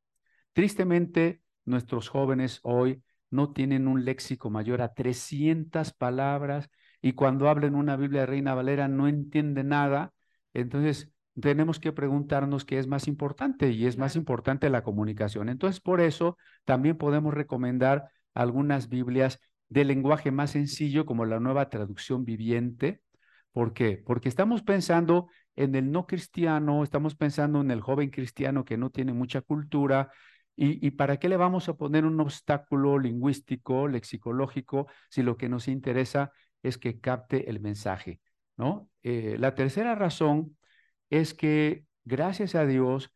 Tristemente, 0.52 1.42
nuestros 1.64 2.08
jóvenes 2.08 2.60
hoy 2.62 3.02
no 3.30 3.52
tienen 3.52 3.88
un 3.88 4.04
léxico 4.04 4.50
mayor 4.50 4.82
a 4.82 4.94
300 4.94 5.92
palabras 5.92 6.70
y 7.02 7.12
cuando 7.12 7.48
hablan 7.48 7.74
una 7.74 7.96
Biblia 7.96 8.20
de 8.20 8.26
Reina 8.26 8.54
Valera 8.54 8.88
no 8.88 9.08
entienden 9.08 9.68
nada. 9.68 10.12
Entonces, 10.52 11.10
tenemos 11.40 11.80
que 11.80 11.92
preguntarnos 11.92 12.64
qué 12.64 12.78
es 12.78 12.86
más 12.86 13.08
importante 13.08 13.70
y 13.70 13.86
es 13.86 13.98
más 13.98 14.16
importante 14.16 14.70
la 14.70 14.84
comunicación. 14.84 15.48
Entonces, 15.48 15.80
por 15.80 16.00
eso 16.00 16.38
también 16.64 16.96
podemos 16.96 17.34
recomendar 17.34 18.08
algunas 18.34 18.88
Biblias 18.88 19.40
de 19.68 19.84
lenguaje 19.84 20.30
más 20.30 20.52
sencillo, 20.52 21.04
como 21.04 21.24
la 21.24 21.40
nueva 21.40 21.68
traducción 21.68 22.24
viviente, 22.24 23.00
¿Por 23.54 23.72
qué? 23.72 24.02
Porque 24.04 24.28
estamos 24.28 24.62
pensando 24.62 25.28
en 25.56 25.74
el 25.76 25.90
no 25.90 26.06
cristiano, 26.06 26.82
estamos 26.82 27.14
pensando 27.14 27.62
en 27.62 27.70
el 27.70 27.80
joven 27.80 28.10
cristiano 28.10 28.66
que 28.66 28.76
no 28.76 28.90
tiene 28.90 29.14
mucha 29.14 29.40
cultura, 29.40 30.10
¿Y, 30.56 30.92
para 30.92 31.16
qué 31.18 31.28
le 31.28 31.36
vamos 31.36 31.68
a 31.68 31.76
poner 31.76 32.04
un 32.04 32.20
obstáculo 32.20 32.98
lingüístico, 32.98 33.88
lexicológico, 33.88 34.86
si 35.10 35.22
lo 35.24 35.36
que 35.36 35.48
nos 35.48 35.66
interesa 35.66 36.30
es 36.62 36.78
que 36.78 37.00
capte 37.00 37.50
el 37.50 37.58
mensaje? 37.60 38.20
¿no? 38.56 38.88
Eh, 39.02 39.36
la 39.40 39.56
tercera 39.56 39.96
razón 39.96 40.56
es 41.10 41.34
que, 41.34 41.86
gracias 42.04 42.54
a 42.54 42.66
Dios, 42.66 43.12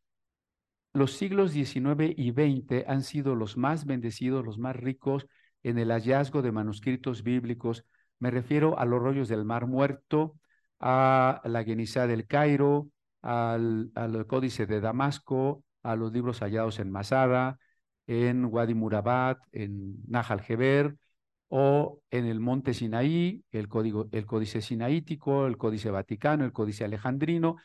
los 0.92 1.12
siglos 1.12 1.52
XIX 1.52 2.12
y 2.16 2.32
XX 2.32 2.84
han 2.88 3.04
sido 3.04 3.36
los 3.36 3.56
más 3.56 3.86
bendecidos, 3.86 4.44
los 4.44 4.58
más 4.58 4.74
ricos 4.74 5.28
en 5.62 5.78
el 5.78 5.92
hallazgo 5.92 6.42
de 6.42 6.50
manuscritos 6.50 7.22
bíblicos. 7.22 7.84
Me 8.18 8.30
refiero 8.30 8.78
a 8.78 8.84
los 8.84 9.00
rollos 9.00 9.28
del 9.28 9.44
Mar 9.44 9.66
Muerto, 9.66 10.36
a 10.80 11.40
la 11.44 11.64
Genizá 11.64 12.06
del 12.06 12.26
Cairo, 12.26 12.88
al, 13.22 13.90
al 13.94 14.26
Códice 14.26 14.66
de 14.66 14.80
Damasco, 14.80 15.64
a 15.82 15.96
los 15.96 16.12
libros 16.12 16.40
hallados 16.40 16.78
en 16.78 16.90
Masada, 16.90 17.58
en 18.06 18.44
Wadi 18.46 18.74
Murabat, 18.74 19.38
en 19.52 19.96
Nahal 20.08 20.42
Heber, 20.46 20.96
o 21.48 22.02
en 22.10 22.26
el 22.26 22.40
Monte 22.40 22.74
Sinaí, 22.74 23.44
el, 23.52 23.68
código, 23.68 24.08
el 24.12 24.26
Códice 24.26 24.60
Sinaítico, 24.60 25.46
el 25.46 25.56
Códice 25.56 25.90
Vaticano, 25.90 26.44
el 26.44 26.52
Códice 26.52 26.84
Alejandrino. 26.84 27.56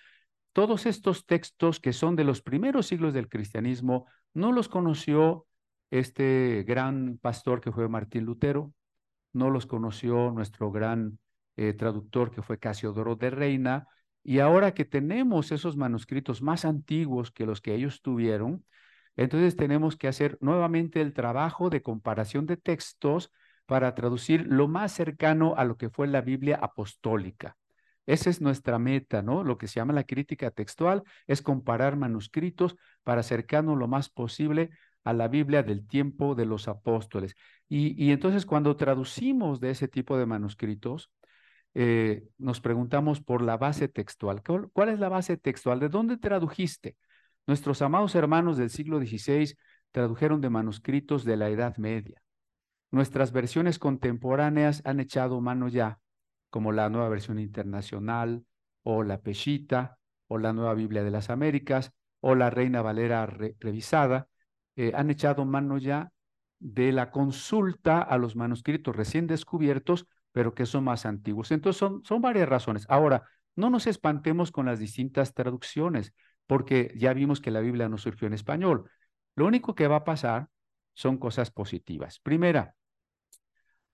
Todos 0.53 0.85
estos 0.85 1.25
textos 1.25 1.79
que 1.79 1.93
son 1.93 2.15
de 2.15 2.23
los 2.23 2.41
primeros 2.41 2.87
siglos 2.87 3.13
del 3.13 3.27
cristianismo, 3.27 4.05
no 4.33 4.51
los 4.51 4.69
conoció 4.69 5.45
este 5.91 6.63
gran 6.67 7.17
pastor 7.21 7.61
que 7.61 7.71
fue 7.71 7.89
Martín 7.89 8.25
Lutero, 8.25 8.73
no 9.33 9.49
los 9.49 9.65
conoció 9.65 10.31
nuestro 10.31 10.71
gran 10.71 11.19
eh, 11.55 11.73
traductor 11.73 12.31
que 12.31 12.41
fue 12.41 12.59
Casiodoro 12.59 13.15
de 13.15 13.29
Reina, 13.29 13.87
y 14.23 14.39
ahora 14.39 14.73
que 14.73 14.85
tenemos 14.85 15.51
esos 15.51 15.75
manuscritos 15.75 16.41
más 16.41 16.63
antiguos 16.63 17.31
que 17.31 17.45
los 17.45 17.59
que 17.59 17.75
ellos 17.75 18.01
tuvieron, 18.01 18.63
entonces 19.15 19.55
tenemos 19.55 19.97
que 19.97 20.07
hacer 20.07 20.37
nuevamente 20.41 21.01
el 21.01 21.13
trabajo 21.13 21.69
de 21.69 21.81
comparación 21.81 22.45
de 22.45 22.57
textos 22.57 23.31
para 23.65 23.93
traducir 23.95 24.45
lo 24.47 24.67
más 24.67 24.91
cercano 24.93 25.55
a 25.57 25.65
lo 25.65 25.77
que 25.77 25.89
fue 25.89 26.07
la 26.07 26.21
Biblia 26.21 26.57
apostólica. 26.61 27.57
Esa 28.05 28.29
es 28.29 28.41
nuestra 28.41 28.79
meta, 28.79 29.21
¿no? 29.21 29.43
Lo 29.43 29.57
que 29.57 29.67
se 29.67 29.75
llama 29.75 29.93
la 29.93 30.03
crítica 30.03 30.51
textual 30.51 31.03
es 31.27 31.41
comparar 31.41 31.95
manuscritos 31.95 32.75
para 33.03 33.21
acercarnos 33.21 33.77
lo 33.77 33.87
más 33.87 34.09
posible 34.09 34.71
a 35.03 35.13
la 35.13 35.27
Biblia 35.27 35.63
del 35.63 35.85
tiempo 35.87 36.35
de 36.35 36.45
los 36.45 36.67
apóstoles. 36.67 37.35
Y, 37.69 38.11
entonces 38.11 38.45
cuando 38.45 38.75
traducimos 38.75 39.59
de 39.59 39.71
ese 39.71 39.87
tipo 39.87 40.17
de 40.17 40.25
manuscritos, 40.25 41.11
eh, 41.73 42.23
nos 42.37 42.61
preguntamos 42.61 43.21
por 43.21 43.41
la 43.41 43.57
base 43.57 43.87
textual. 43.87 44.41
¿Cuál, 44.43 44.89
es 44.89 44.99
la 44.99 45.09
base 45.09 45.37
textual? 45.37 45.79
¿De 45.79 45.89
dónde 45.89 46.17
tradujiste? 46.17 46.95
Nuestros 47.47 47.81
amados 47.81 48.15
hermanos 48.15 48.57
del 48.57 48.69
siglo 48.69 48.99
XVI 48.99 49.55
tradujeron 49.91 50.39
de 50.41 50.49
manuscritos 50.49 51.25
de 51.25 51.37
la 51.37 51.49
Edad 51.49 51.77
Media. 51.77 52.21
Nuestras 52.91 53.31
versiones 53.31 53.79
contemporáneas 53.79 54.81
han 54.85 54.99
echado 54.99 55.41
mano 55.41 55.67
ya, 55.67 55.99
como 56.51 56.71
la 56.71 56.89
nueva 56.89 57.09
versión 57.09 57.39
internacional, 57.39 58.45
o 58.83 59.03
la 59.03 59.21
Peshita, 59.21 59.97
o 60.27 60.37
la 60.37 60.53
nueva 60.53 60.75
Biblia 60.75 61.03
de 61.03 61.11
las 61.11 61.31
Américas, 61.31 61.91
o 62.19 62.35
la 62.35 62.49
Reina 62.49 62.81
Valera 62.81 63.25
revisada, 63.25 64.27
eh, 64.75 64.91
han 64.95 65.09
echado 65.09 65.45
mano 65.45 65.77
ya 65.77 66.11
de 66.59 66.91
la 66.91 67.11
consulta 67.11 68.01
a 68.01 68.17
los 68.17 68.35
manuscritos 68.35 68.95
recién 68.95 69.27
descubiertos 69.27 70.07
pero 70.33 70.53
que 70.53 70.65
son 70.65 70.83
más 70.83 71.05
antiguos. 71.05 71.51
Entonces, 71.51 71.79
son, 71.79 72.03
son 72.03 72.21
varias 72.21 72.49
razones. 72.49 72.85
Ahora, 72.89 73.23
no 73.55 73.69
nos 73.69 73.87
espantemos 73.87 74.51
con 74.51 74.65
las 74.65 74.79
distintas 74.79 75.33
traducciones, 75.33 76.13
porque 76.47 76.91
ya 76.97 77.13
vimos 77.13 77.39
que 77.39 77.51
la 77.51 77.61
Biblia 77.61 77.87
no 77.87 77.97
surgió 77.97 78.27
en 78.27 78.33
español. 78.33 78.89
Lo 79.35 79.45
único 79.45 79.75
que 79.75 79.87
va 79.87 79.97
a 79.97 80.03
pasar 80.03 80.49
son 80.93 81.17
cosas 81.17 81.51
positivas. 81.51 82.19
Primera, 82.19 82.75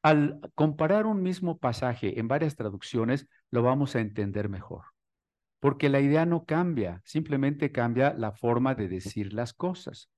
al 0.01 0.39
comparar 0.55 1.05
un 1.05 1.21
mismo 1.21 1.59
pasaje 1.59 2.19
en 2.19 2.29
varias 2.29 2.55
traducciones, 2.55 3.27
lo 3.51 3.61
vamos 3.61 3.95
a 3.95 3.99
entender 3.99 4.47
mejor, 4.47 4.85
porque 5.59 5.89
la 5.89 5.99
idea 5.99 6.25
no 6.25 6.45
cambia, 6.45 7.01
simplemente 7.03 7.73
cambia 7.73 8.13
la 8.13 8.31
forma 8.31 8.75
de 8.75 8.87
decir 8.87 9.33
las 9.33 9.53
cosas, 9.53 10.09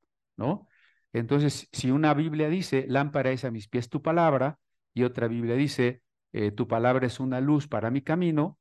Entonces, 1.13 1.67
si 1.71 1.91
una 1.91 2.13
Biblia 2.13 2.49
dice, 2.49 2.85
lámpara 2.87 3.31
es 3.31 3.45
a 3.45 3.51
mis 3.51 3.67
pies 3.67 3.89
tu 3.89 4.01
palabra, 4.01 4.59
y 4.93 5.03
otra 5.03 5.27
Biblia 5.27 5.55
dice, 5.55 6.01
eh, 6.33 6.51
tu 6.51 6.67
palabra 6.67 7.07
es 7.07 7.19
una 7.19 7.41
luz 7.41 7.67
para 7.67 7.91
mi 7.91 8.01
camino, 8.01 8.57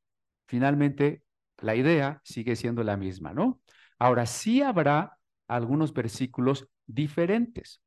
finalmente 0.46 1.22
la 1.58 1.76
idea 1.76 2.20
sigue 2.24 2.56
siendo 2.56 2.82
la 2.82 2.96
misma, 2.96 3.32
¿no? 3.32 3.60
Ahora, 3.98 4.26
sí 4.26 4.62
habrá 4.62 5.18
algunos 5.46 5.92
versículos 5.92 6.68
diferentes, 6.86 7.82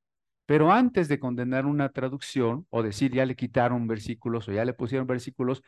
pero 0.45 0.71
antes 0.71 1.07
de 1.07 1.19
condenar 1.19 1.65
una 1.65 1.89
traducción 1.89 2.67
o 2.69 2.83
decir 2.83 3.13
ya 3.13 3.25
le 3.25 3.35
quitaron 3.35 3.87
versículos 3.87 4.47
o 4.47 4.51
ya 4.51 4.65
le 4.65 4.73
pusieron 4.73 5.07
versículos, 5.07 5.63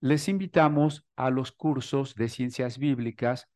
les 0.00 0.28
invitamos 0.28 1.04
a 1.16 1.30
los 1.30 1.52
cursos 1.52 2.14
de 2.14 2.28
ciencias 2.28 2.78
bíblicas 2.78 3.48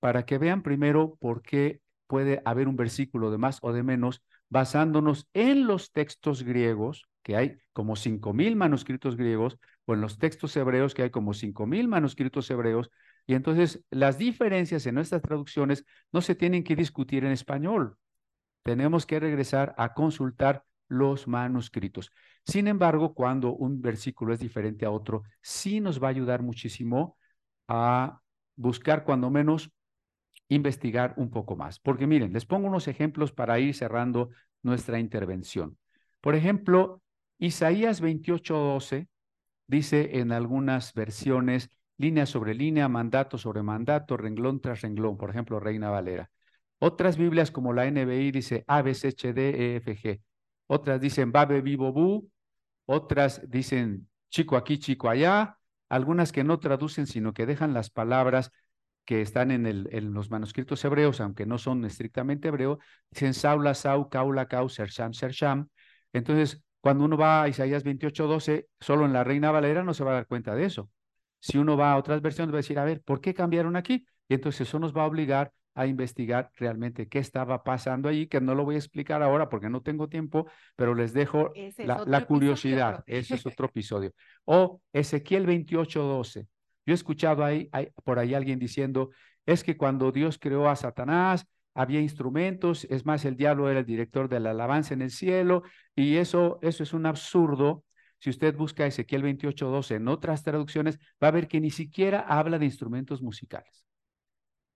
para 0.00 0.24
que 0.26 0.38
vean 0.38 0.62
primero 0.62 1.16
por 1.16 1.42
qué 1.42 1.80
puede 2.06 2.42
haber 2.44 2.68
un 2.68 2.76
versículo 2.76 3.30
de 3.30 3.38
más 3.38 3.58
o 3.62 3.72
de 3.72 3.82
menos 3.82 4.22
basándonos 4.48 5.28
en 5.34 5.66
los 5.66 5.92
textos 5.92 6.42
griegos 6.42 7.08
que 7.26 7.34
hay 7.34 7.58
como 7.72 7.96
cinco 7.96 8.32
mil 8.32 8.54
manuscritos 8.54 9.16
griegos, 9.16 9.58
o 9.84 9.94
en 9.94 10.00
los 10.00 10.16
textos 10.16 10.56
hebreos, 10.56 10.94
que 10.94 11.02
hay 11.02 11.10
como 11.10 11.34
cinco 11.34 11.66
mil 11.66 11.88
manuscritos 11.88 12.48
hebreos, 12.52 12.88
y 13.26 13.34
entonces 13.34 13.82
las 13.90 14.16
diferencias 14.16 14.86
en 14.86 14.94
nuestras 14.94 15.22
traducciones 15.22 15.84
no 16.12 16.20
se 16.20 16.36
tienen 16.36 16.62
que 16.62 16.76
discutir 16.76 17.24
en 17.24 17.32
español. 17.32 17.98
Tenemos 18.62 19.06
que 19.06 19.18
regresar 19.18 19.74
a 19.76 19.92
consultar 19.92 20.62
los 20.86 21.26
manuscritos. 21.26 22.12
Sin 22.44 22.68
embargo, 22.68 23.12
cuando 23.12 23.52
un 23.54 23.82
versículo 23.82 24.32
es 24.32 24.38
diferente 24.38 24.86
a 24.86 24.92
otro, 24.92 25.24
sí 25.42 25.80
nos 25.80 26.00
va 26.00 26.06
a 26.06 26.10
ayudar 26.10 26.42
muchísimo 26.42 27.16
a 27.66 28.20
buscar 28.54 29.02
cuando 29.02 29.30
menos 29.30 29.72
investigar 30.48 31.14
un 31.16 31.30
poco 31.30 31.56
más. 31.56 31.78
Porque 31.80 32.06
miren, 32.06 32.32
les 32.32 32.46
pongo 32.46 32.68
unos 32.68 32.88
ejemplos 32.88 33.32
para 33.32 33.58
ir 33.58 33.74
cerrando 33.74 34.30
nuestra 34.62 34.98
intervención. 34.98 35.76
Por 36.20 36.34
ejemplo, 36.34 37.02
Isaías 37.38 38.00
28:12 38.00 39.08
dice 39.66 40.18
en 40.18 40.32
algunas 40.32 40.94
versiones 40.94 41.70
línea 41.98 42.26
sobre 42.26 42.54
línea, 42.54 42.88
mandato 42.88 43.38
sobre 43.38 43.62
mandato, 43.62 44.16
renglón 44.16 44.60
tras 44.60 44.82
renglón, 44.82 45.16
por 45.16 45.30
ejemplo, 45.30 45.60
Reina 45.60 45.90
Valera. 45.90 46.30
Otras 46.78 47.16
Biblias 47.16 47.50
como 47.50 47.72
la 47.72 47.86
NBI 47.86 48.30
dice 48.32 48.64
A, 48.66 48.82
B, 48.82 48.92
E. 48.92 50.20
Otras 50.66 51.00
dicen 51.00 51.32
Babe, 51.32 51.62
Vivo, 51.62 51.92
Bu. 51.92 52.30
Otras 52.84 53.48
dicen 53.48 54.08
chico 54.28 54.56
aquí, 54.56 54.78
chico 54.78 55.08
allá. 55.08 55.58
Algunas 55.88 56.32
que 56.32 56.44
no 56.44 56.58
traducen, 56.58 57.06
sino 57.06 57.32
que 57.32 57.46
dejan 57.46 57.72
las 57.72 57.90
palabras 57.90 58.52
que 59.06 59.22
están 59.22 59.50
en, 59.50 59.66
el, 59.66 59.88
en 59.92 60.12
los 60.12 60.30
manuscritos 60.30 60.84
hebreos, 60.84 61.20
aunque 61.20 61.46
no 61.46 61.56
son 61.58 61.84
estrictamente 61.84 62.48
hebreos, 62.48 62.78
dicen 63.10 63.32
Saula, 63.32 63.72
Sau, 63.74 64.10
Kaula, 64.10 64.46
Kau, 64.46 64.68
Sersham, 64.68 65.14
Sersham. 65.14 65.68
Entonces, 66.12 66.62
cuando 66.80 67.04
uno 67.04 67.16
va 67.16 67.44
a 67.44 67.48
Isaías 67.48 67.84
28, 67.84 68.26
12, 68.26 68.68
solo 68.80 69.06
en 69.06 69.12
la 69.12 69.24
Reina 69.24 69.50
Valera 69.50 69.82
no 69.82 69.94
se 69.94 70.04
va 70.04 70.10
a 70.10 70.14
dar 70.14 70.26
cuenta 70.26 70.54
de 70.54 70.64
eso. 70.64 70.90
Si 71.40 71.56
uno 71.56 71.76
va 71.76 71.92
a 71.92 71.96
otras 71.96 72.20
versiones, 72.20 72.52
va 72.52 72.58
a 72.58 72.62
decir, 72.62 72.78
a 72.78 72.84
ver, 72.84 73.00
¿por 73.02 73.20
qué 73.20 73.32
cambiaron 73.32 73.76
aquí? 73.76 74.06
Y 74.28 74.34
entonces 74.34 74.68
eso 74.68 74.78
nos 74.78 74.94
va 74.94 75.02
a 75.02 75.06
obligar 75.06 75.52
a 75.76 75.86
investigar 75.86 76.50
realmente 76.56 77.06
qué 77.06 77.18
estaba 77.18 77.62
pasando 77.62 78.08
allí, 78.08 78.26
que 78.26 78.40
no 78.40 78.54
lo 78.54 78.64
voy 78.64 78.76
a 78.76 78.78
explicar 78.78 79.22
ahora 79.22 79.50
porque 79.50 79.68
no 79.68 79.82
tengo 79.82 80.08
tiempo, 80.08 80.50
pero 80.74 80.94
les 80.94 81.12
dejo 81.12 81.52
la, 81.78 82.24
curiosidad. 82.24 83.04
Ese 83.06 83.34
es 83.34 83.44
otro 83.46 83.66
episodio. 83.66 84.12
O 84.46 84.80
Ezequiel 84.92 85.44
28, 85.44 86.02
12. 86.02 86.48
Yo 86.86 86.92
he 86.92 86.94
escuchado 86.94 87.44
ahí, 87.44 87.68
por 88.04 88.18
ahí 88.18 88.32
alguien 88.34 88.58
diciendo, 88.58 89.10
es 89.44 89.64
que 89.64 89.76
cuando 89.76 90.12
Dios 90.12 90.38
creó 90.38 90.68
a 90.68 90.76
Satanás, 90.76 91.46
había 91.74 92.00
instrumentos, 92.00 92.86
es 92.88 93.04
más, 93.04 93.24
el 93.24 93.36
diablo 93.36 93.68
era 93.68 93.80
el 93.80 93.86
director 93.86 94.28
de 94.28 94.40
la 94.40 94.52
alabanza 94.52 94.94
en 94.94 95.02
el 95.02 95.10
cielo, 95.10 95.62
y 95.94 96.16
eso, 96.16 96.58
eso 96.62 96.82
es 96.82 96.94
un 96.94 97.04
absurdo. 97.04 97.84
Si 98.18 98.30
usted 98.30 98.56
busca 98.56 98.86
Ezequiel 98.86 99.22
28.12 99.24 99.96
en 99.96 100.08
otras 100.08 100.42
traducciones, 100.42 100.98
va 101.22 101.28
a 101.28 101.32
ver 101.32 101.48
que 101.48 101.60
ni 101.60 101.70
siquiera 101.70 102.20
habla 102.20 102.58
de 102.58 102.64
instrumentos 102.64 103.20
musicales. 103.20 103.84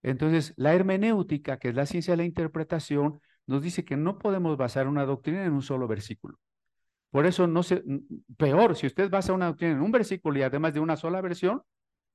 Entonces, 0.03 0.53
la 0.57 0.73
hermenéutica, 0.73 1.57
que 1.57 1.69
es 1.69 1.75
la 1.75 1.85
ciencia 1.85 2.13
de 2.13 2.17
la 2.17 2.25
interpretación, 2.25 3.19
nos 3.47 3.63
dice 3.63 3.83
que 3.83 3.97
no 3.97 4.17
podemos 4.19 4.57
basar 4.57 4.87
una 4.87 5.05
doctrina 5.05 5.43
en 5.45 5.53
un 5.53 5.61
solo 5.61 5.87
versículo. 5.87 6.39
Por 7.09 7.25
eso 7.25 7.47
no 7.47 7.63
se, 7.63 7.83
peor, 8.37 8.75
si 8.75 8.87
usted 8.87 9.09
basa 9.09 9.33
una 9.33 9.47
doctrina 9.47 9.73
en 9.73 9.81
un 9.81 9.91
versículo 9.91 10.39
y 10.39 10.43
además 10.43 10.73
de 10.73 10.79
una 10.79 10.95
sola 10.95 11.21
versión, 11.21 11.61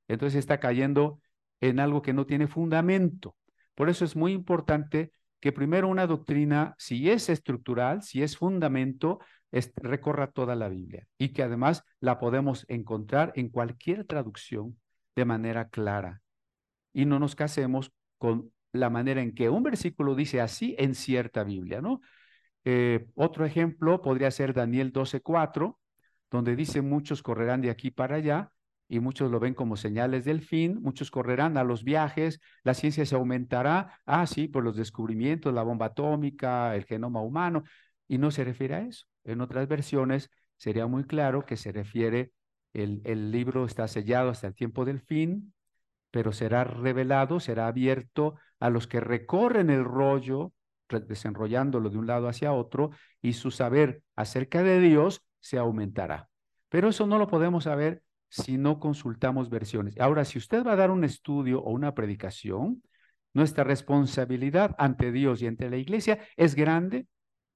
entonces 0.08 0.38
está 0.38 0.58
cayendo 0.60 1.20
en 1.60 1.80
algo 1.80 2.02
que 2.02 2.12
no 2.12 2.26
tiene 2.26 2.46
fundamento. 2.46 3.36
Por 3.74 3.88
eso 3.88 4.04
es 4.04 4.16
muy 4.16 4.32
importante 4.32 5.12
que 5.40 5.52
primero 5.52 5.88
una 5.88 6.06
doctrina, 6.06 6.74
si 6.78 7.10
es 7.10 7.28
estructural, 7.28 8.02
si 8.02 8.22
es 8.22 8.36
fundamento, 8.36 9.20
recorra 9.76 10.30
toda 10.30 10.54
la 10.54 10.68
Biblia 10.68 11.06
y 11.18 11.30
que 11.30 11.42
además 11.42 11.84
la 12.00 12.18
podemos 12.18 12.64
encontrar 12.68 13.32
en 13.36 13.48
cualquier 13.48 14.04
traducción 14.04 14.78
de 15.14 15.24
manera 15.24 15.68
clara. 15.68 16.22
Y 16.92 17.04
no 17.04 17.18
nos 17.18 17.34
casemos 17.34 17.92
con 18.18 18.52
la 18.72 18.90
manera 18.90 19.22
en 19.22 19.34
que 19.34 19.48
un 19.48 19.62
versículo 19.62 20.14
dice 20.14 20.40
así 20.40 20.74
en 20.78 20.94
cierta 20.94 21.44
Biblia, 21.44 21.80
¿no? 21.80 22.00
Eh, 22.64 23.06
otro 23.14 23.46
ejemplo 23.46 24.02
podría 24.02 24.30
ser 24.30 24.52
Daniel 24.52 24.92
12:4, 24.92 25.78
donde 26.30 26.56
dice 26.56 26.82
muchos 26.82 27.22
correrán 27.22 27.60
de 27.60 27.70
aquí 27.70 27.90
para 27.90 28.16
allá 28.16 28.52
y 28.88 29.00
muchos 29.00 29.30
lo 29.30 29.40
ven 29.40 29.54
como 29.54 29.76
señales 29.76 30.24
del 30.24 30.42
fin, 30.42 30.80
muchos 30.80 31.10
correrán 31.10 31.56
a 31.56 31.64
los 31.64 31.84
viajes, 31.84 32.40
la 32.62 32.74
ciencia 32.74 33.04
se 33.04 33.14
aumentará, 33.14 34.00
ah, 34.06 34.26
sí, 34.26 34.48
por 34.48 34.62
los 34.64 34.76
descubrimientos, 34.76 35.52
la 35.52 35.62
bomba 35.62 35.86
atómica, 35.86 36.74
el 36.76 36.84
genoma 36.84 37.20
humano, 37.20 37.64
y 38.08 38.18
no 38.18 38.30
se 38.30 38.44
refiere 38.44 38.74
a 38.74 38.80
eso. 38.82 39.06
En 39.24 39.40
otras 39.40 39.66
versiones 39.68 40.30
sería 40.56 40.86
muy 40.86 41.04
claro 41.04 41.44
que 41.44 41.56
se 41.56 41.72
refiere, 41.72 42.32
el, 42.72 43.00
el 43.04 43.32
libro 43.32 43.64
está 43.64 43.88
sellado 43.88 44.30
hasta 44.30 44.46
el 44.46 44.54
tiempo 44.54 44.84
del 44.84 45.00
fin, 45.00 45.52
pero 46.10 46.32
será 46.32 46.64
revelado, 46.64 47.40
será 47.40 47.66
abierto 47.66 48.36
a 48.60 48.70
los 48.70 48.86
que 48.86 49.00
recorren 49.00 49.70
el 49.70 49.84
rollo, 49.84 50.52
desenrollándolo 50.88 51.90
de 51.90 51.98
un 51.98 52.06
lado 52.06 52.28
hacia 52.28 52.52
otro, 52.52 52.90
y 53.20 53.32
su 53.32 53.50
saber 53.50 54.02
acerca 54.14 54.62
de 54.62 54.80
Dios 54.80 55.22
se 55.40 55.58
aumentará. 55.58 56.28
Pero 56.68 56.88
eso 56.88 57.06
no 57.06 57.18
lo 57.18 57.26
podemos 57.26 57.64
saber 57.64 58.02
si 58.28 58.58
no 58.58 58.80
consultamos 58.80 59.50
versiones. 59.50 59.98
Ahora, 59.98 60.24
si 60.24 60.38
usted 60.38 60.64
va 60.64 60.72
a 60.72 60.76
dar 60.76 60.90
un 60.90 61.04
estudio 61.04 61.62
o 61.62 61.70
una 61.70 61.94
predicación, 61.94 62.82
nuestra 63.32 63.64
responsabilidad 63.64 64.74
ante 64.78 65.12
Dios 65.12 65.42
y 65.42 65.46
ante 65.46 65.68
la 65.70 65.76
iglesia 65.76 66.18
es 66.36 66.54
grande 66.54 67.06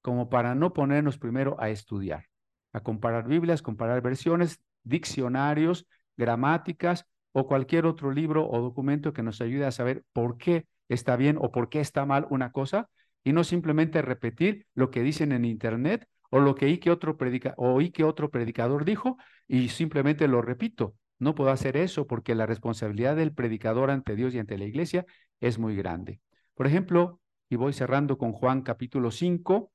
como 0.02 0.28
para 0.28 0.54
no 0.54 0.72
ponernos 0.72 1.18
primero 1.18 1.56
a 1.60 1.70
estudiar, 1.70 2.26
a 2.72 2.80
comparar 2.80 3.26
Biblias, 3.26 3.62
comparar 3.62 4.00
versiones, 4.02 4.60
diccionarios, 4.82 5.86
gramáticas 6.16 7.06
o 7.32 7.46
cualquier 7.46 7.86
otro 7.86 8.12
libro 8.12 8.48
o 8.48 8.60
documento 8.60 9.12
que 9.12 9.22
nos 9.22 9.40
ayude 9.40 9.66
a 9.66 9.72
saber 9.72 10.04
por 10.12 10.36
qué 10.36 10.66
está 10.88 11.16
bien 11.16 11.38
o 11.40 11.50
por 11.50 11.68
qué 11.68 11.80
está 11.80 12.04
mal 12.04 12.26
una 12.30 12.52
cosa 12.52 12.88
y 13.24 13.32
no 13.32 13.44
simplemente 13.44 14.02
repetir 14.02 14.66
lo 14.74 14.90
que 14.90 15.02
dicen 15.02 15.32
en 15.32 15.44
Internet 15.44 16.06
o 16.30 16.40
lo 16.40 16.54
que 16.54 16.66
oí 16.66 16.78
que 16.78 16.90
otro, 16.90 17.16
que 17.18 18.04
otro 18.04 18.30
predicador 18.30 18.84
dijo 18.84 19.18
y 19.46 19.68
simplemente 19.68 20.28
lo 20.28 20.42
repito. 20.42 20.94
No 21.18 21.34
puedo 21.34 21.50
hacer 21.50 21.76
eso 21.76 22.06
porque 22.06 22.34
la 22.34 22.46
responsabilidad 22.46 23.16
del 23.16 23.34
predicador 23.34 23.90
ante 23.90 24.16
Dios 24.16 24.34
y 24.34 24.38
ante 24.38 24.56
la 24.56 24.64
iglesia 24.64 25.04
es 25.40 25.58
muy 25.58 25.76
grande. 25.76 26.20
Por 26.54 26.66
ejemplo, 26.66 27.20
y 27.48 27.56
voy 27.56 27.72
cerrando 27.72 28.16
con 28.16 28.32
Juan 28.32 28.62
capítulo 28.62 29.10
5, 29.10 29.70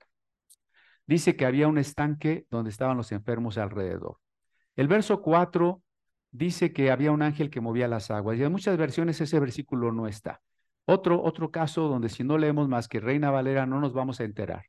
dice 1.05 1.35
que 1.35 1.45
había 1.45 1.67
un 1.67 1.77
estanque 1.77 2.47
donde 2.49 2.71
estaban 2.71 2.97
los 2.97 3.11
enfermos 3.11 3.57
alrededor. 3.57 4.17
El 4.75 4.87
verso 4.87 5.21
4 5.21 5.81
dice 6.31 6.73
que 6.73 6.89
había 6.89 7.11
un 7.11 7.21
ángel 7.21 7.49
que 7.49 7.61
movía 7.61 7.87
las 7.87 8.11
aguas 8.11 8.37
y 8.37 8.43
en 8.43 8.51
muchas 8.51 8.77
versiones 8.77 9.21
ese 9.21 9.39
versículo 9.39 9.91
no 9.91 10.07
está. 10.07 10.41
Otro, 10.85 11.21
otro 11.21 11.51
caso 11.51 11.87
donde 11.87 12.09
si 12.09 12.23
no 12.23 12.37
leemos 12.37 12.67
más 12.69 12.87
que 12.87 12.99
Reina 12.99 13.31
Valera 13.31 13.65
no 13.65 13.79
nos 13.79 13.93
vamos 13.93 14.19
a 14.19 14.23
enterar. 14.23 14.65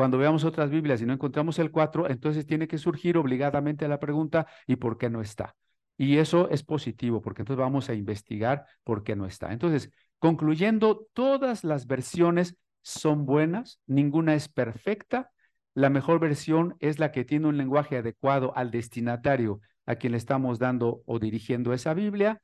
Cuando 0.00 0.16
veamos 0.16 0.44
otras 0.44 0.70
Biblias 0.70 1.02
y 1.02 1.04
no 1.04 1.12
encontramos 1.12 1.58
el 1.58 1.70
4, 1.70 2.08
entonces 2.08 2.46
tiene 2.46 2.66
que 2.66 2.78
surgir 2.78 3.18
obligadamente 3.18 3.86
la 3.86 4.00
pregunta, 4.00 4.46
¿y 4.66 4.76
por 4.76 4.96
qué 4.96 5.10
no 5.10 5.20
está? 5.20 5.56
Y 5.98 6.16
eso 6.16 6.48
es 6.48 6.62
positivo, 6.62 7.20
porque 7.20 7.42
entonces 7.42 7.60
vamos 7.60 7.90
a 7.90 7.92
investigar 7.92 8.64
por 8.82 9.04
qué 9.04 9.14
no 9.14 9.26
está. 9.26 9.52
Entonces, 9.52 9.90
concluyendo, 10.18 11.06
todas 11.12 11.64
las 11.64 11.86
versiones 11.86 12.56
son 12.80 13.26
buenas, 13.26 13.78
ninguna 13.86 14.32
es 14.32 14.48
perfecta. 14.48 15.32
La 15.74 15.90
mejor 15.90 16.18
versión 16.18 16.76
es 16.78 16.98
la 16.98 17.12
que 17.12 17.26
tiene 17.26 17.48
un 17.48 17.58
lenguaje 17.58 17.98
adecuado 17.98 18.56
al 18.56 18.70
destinatario 18.70 19.60
a 19.84 19.96
quien 19.96 20.12
le 20.12 20.16
estamos 20.16 20.58
dando 20.58 21.02
o 21.04 21.18
dirigiendo 21.18 21.74
esa 21.74 21.92
Biblia. 21.92 22.40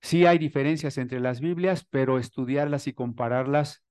Sí 0.00 0.24
hay 0.24 0.38
diferencias 0.38 0.98
entre 0.98 1.18
las 1.18 1.40
Biblias, 1.40 1.84
pero 1.90 2.20
estudiarlas 2.20 2.86
y 2.86 2.92
compararlas 2.92 3.82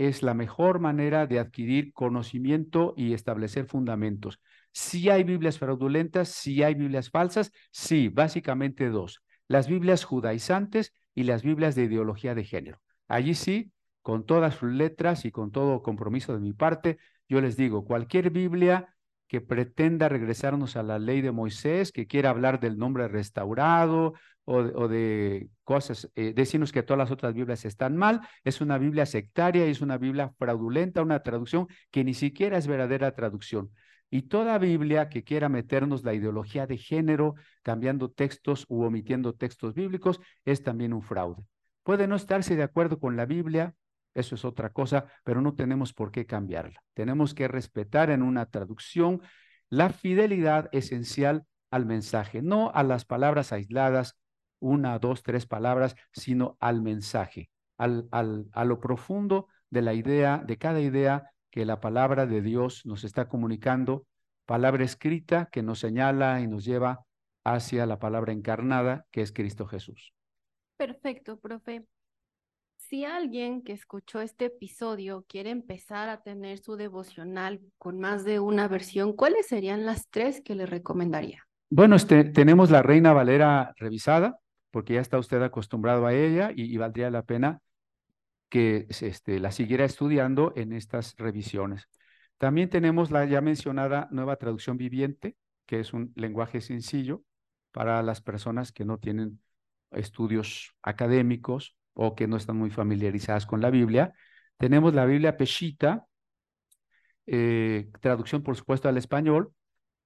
es 0.00 0.22
la 0.22 0.32
mejor 0.32 0.80
manera 0.80 1.26
de 1.26 1.38
adquirir 1.38 1.92
conocimiento 1.92 2.94
y 2.96 3.12
establecer 3.12 3.66
fundamentos. 3.66 4.40
Si 4.72 5.10
hay 5.10 5.24
Biblias 5.24 5.58
fraudulentas, 5.58 6.30
si 6.30 6.62
hay 6.62 6.74
Biblias 6.74 7.10
falsas, 7.10 7.52
sí, 7.70 8.08
básicamente 8.08 8.88
dos. 8.88 9.22
Las 9.46 9.68
Biblias 9.68 10.04
judaizantes 10.04 10.94
y 11.14 11.24
las 11.24 11.42
Biblias 11.42 11.74
de 11.74 11.84
ideología 11.84 12.34
de 12.34 12.44
género. 12.44 12.80
Allí 13.08 13.34
sí, 13.34 13.72
con 14.00 14.24
todas 14.24 14.54
sus 14.54 14.72
letras 14.72 15.26
y 15.26 15.32
con 15.32 15.50
todo 15.50 15.82
compromiso 15.82 16.32
de 16.32 16.40
mi 16.40 16.54
parte, 16.54 16.96
yo 17.28 17.42
les 17.42 17.58
digo, 17.58 17.84
cualquier 17.84 18.30
Biblia 18.30 18.96
que 19.30 19.40
pretenda 19.40 20.08
regresarnos 20.08 20.74
a 20.74 20.82
la 20.82 20.98
ley 20.98 21.20
de 21.20 21.30
Moisés, 21.30 21.92
que 21.92 22.08
quiera 22.08 22.30
hablar 22.30 22.58
del 22.58 22.76
nombre 22.76 23.06
restaurado 23.06 24.14
o, 24.44 24.88
de 24.88 25.50
cosas, 25.62 26.10
eh, 26.16 26.32
decirnos 26.34 26.72
que 26.72 26.82
todas 26.82 26.98
las 26.98 27.12
otras 27.12 27.32
Biblias 27.32 27.64
están 27.64 27.96
mal, 27.96 28.22
es 28.42 28.60
una 28.60 28.76
Biblia 28.76 29.06
sectaria, 29.06 29.64
es 29.66 29.82
una 29.82 29.98
Biblia 29.98 30.32
fraudulenta, 30.36 31.00
una 31.00 31.22
traducción 31.22 31.68
que 31.92 32.02
ni 32.02 32.12
siquiera 32.12 32.58
es 32.58 32.66
verdadera 32.66 33.14
traducción. 33.14 33.70
Y 34.10 34.22
toda 34.22 34.58
Biblia 34.58 35.08
que 35.08 35.22
quiera 35.22 35.48
meternos 35.48 36.02
la 36.02 36.14
ideología 36.14 36.66
de 36.66 36.78
género, 36.78 37.36
cambiando 37.62 38.10
textos 38.10 38.66
u 38.68 38.82
omitiendo 38.82 39.34
textos 39.34 39.74
bíblicos, 39.74 40.18
es 40.44 40.64
también 40.64 40.92
un 40.92 41.02
fraude. 41.02 41.44
Puede 41.84 42.08
no 42.08 42.16
estarse 42.16 42.56
de 42.56 42.64
acuerdo 42.64 42.98
con 42.98 43.16
la 43.16 43.26
Biblia, 43.26 43.76
eso 44.14 44.34
es 44.34 44.44
otra 44.44 44.70
cosa, 44.70 45.06
pero 45.24 45.40
no 45.40 45.54
tenemos 45.54 45.92
por 45.92 46.10
qué 46.10 46.26
cambiarla. 46.26 46.82
Tenemos 46.94 47.34
que 47.34 47.48
respetar 47.48 48.10
en 48.10 48.22
una 48.22 48.46
traducción 48.46 49.22
la 49.68 49.90
fidelidad 49.90 50.68
esencial 50.72 51.44
al 51.70 51.86
mensaje, 51.86 52.42
no 52.42 52.70
a 52.74 52.82
las 52.82 53.04
palabras 53.04 53.52
aisladas, 53.52 54.18
una, 54.58 54.98
dos, 54.98 55.22
tres 55.22 55.46
palabras, 55.46 55.94
sino 56.12 56.56
al 56.60 56.82
mensaje, 56.82 57.50
al, 57.78 58.08
al, 58.10 58.46
a 58.52 58.64
lo 58.64 58.80
profundo 58.80 59.46
de 59.70 59.82
la 59.82 59.94
idea, 59.94 60.42
de 60.44 60.58
cada 60.58 60.80
idea 60.80 61.30
que 61.50 61.64
la 61.64 61.80
palabra 61.80 62.26
de 62.26 62.42
Dios 62.42 62.84
nos 62.84 63.04
está 63.04 63.28
comunicando, 63.28 64.06
palabra 64.44 64.84
escrita 64.84 65.48
que 65.50 65.62
nos 65.62 65.78
señala 65.78 66.40
y 66.40 66.48
nos 66.48 66.64
lleva 66.64 67.04
hacia 67.44 67.86
la 67.86 67.98
palabra 67.98 68.32
encarnada, 68.32 69.06
que 69.10 69.22
es 69.22 69.32
Cristo 69.32 69.66
Jesús. 69.66 70.12
Perfecto, 70.76 71.38
profe. 71.38 71.84
Si 72.90 73.04
alguien 73.04 73.62
que 73.62 73.72
escuchó 73.72 74.20
este 74.20 74.46
episodio 74.46 75.24
quiere 75.28 75.50
empezar 75.50 76.08
a 76.08 76.22
tener 76.22 76.58
su 76.58 76.74
devocional 76.74 77.60
con 77.78 78.00
más 78.00 78.24
de 78.24 78.40
una 78.40 78.66
versión, 78.66 79.12
¿cuáles 79.12 79.46
serían 79.46 79.86
las 79.86 80.08
tres 80.10 80.42
que 80.44 80.56
le 80.56 80.66
recomendaría? 80.66 81.46
Bueno, 81.70 81.94
este, 81.94 82.24
tenemos 82.24 82.72
la 82.72 82.82
Reina 82.82 83.12
Valera 83.12 83.74
revisada, 83.76 84.40
porque 84.72 84.94
ya 84.94 85.00
está 85.02 85.20
usted 85.20 85.40
acostumbrado 85.40 86.04
a 86.04 86.14
ella 86.14 86.50
y, 86.52 86.76
valdría 86.78 87.12
la 87.12 87.22
pena 87.22 87.60
que 88.48 88.88
este, 88.88 89.38
la 89.38 89.52
siguiera 89.52 89.84
estudiando 89.84 90.52
en 90.56 90.72
estas 90.72 91.14
revisiones. 91.16 91.88
También 92.38 92.70
tenemos 92.70 93.12
la 93.12 93.24
ya 93.24 93.40
mencionada 93.40 94.08
nueva 94.10 94.34
traducción 94.34 94.76
viviente, 94.78 95.36
que 95.64 95.78
es 95.78 95.92
un 95.92 96.12
lenguaje 96.16 96.60
sencillo 96.60 97.22
para 97.70 98.02
las 98.02 98.20
personas 98.20 98.72
que 98.72 98.84
no 98.84 98.98
tienen 98.98 99.40
estudios 99.92 100.74
académicos 100.82 101.76
o 102.02 102.14
que 102.14 102.26
no 102.26 102.38
están 102.38 102.56
muy 102.56 102.70
familiarizadas 102.70 103.44
con 103.44 103.60
la 103.60 103.68
Biblia. 103.68 104.14
Tenemos 104.56 104.94
la 104.94 105.04
Biblia 105.04 105.36
Peshita, 105.36 106.06
eh, 107.26 107.90
traducción 108.00 108.42
por 108.42 108.56
supuesto 108.56 108.88
al 108.88 108.96
español, 108.96 109.52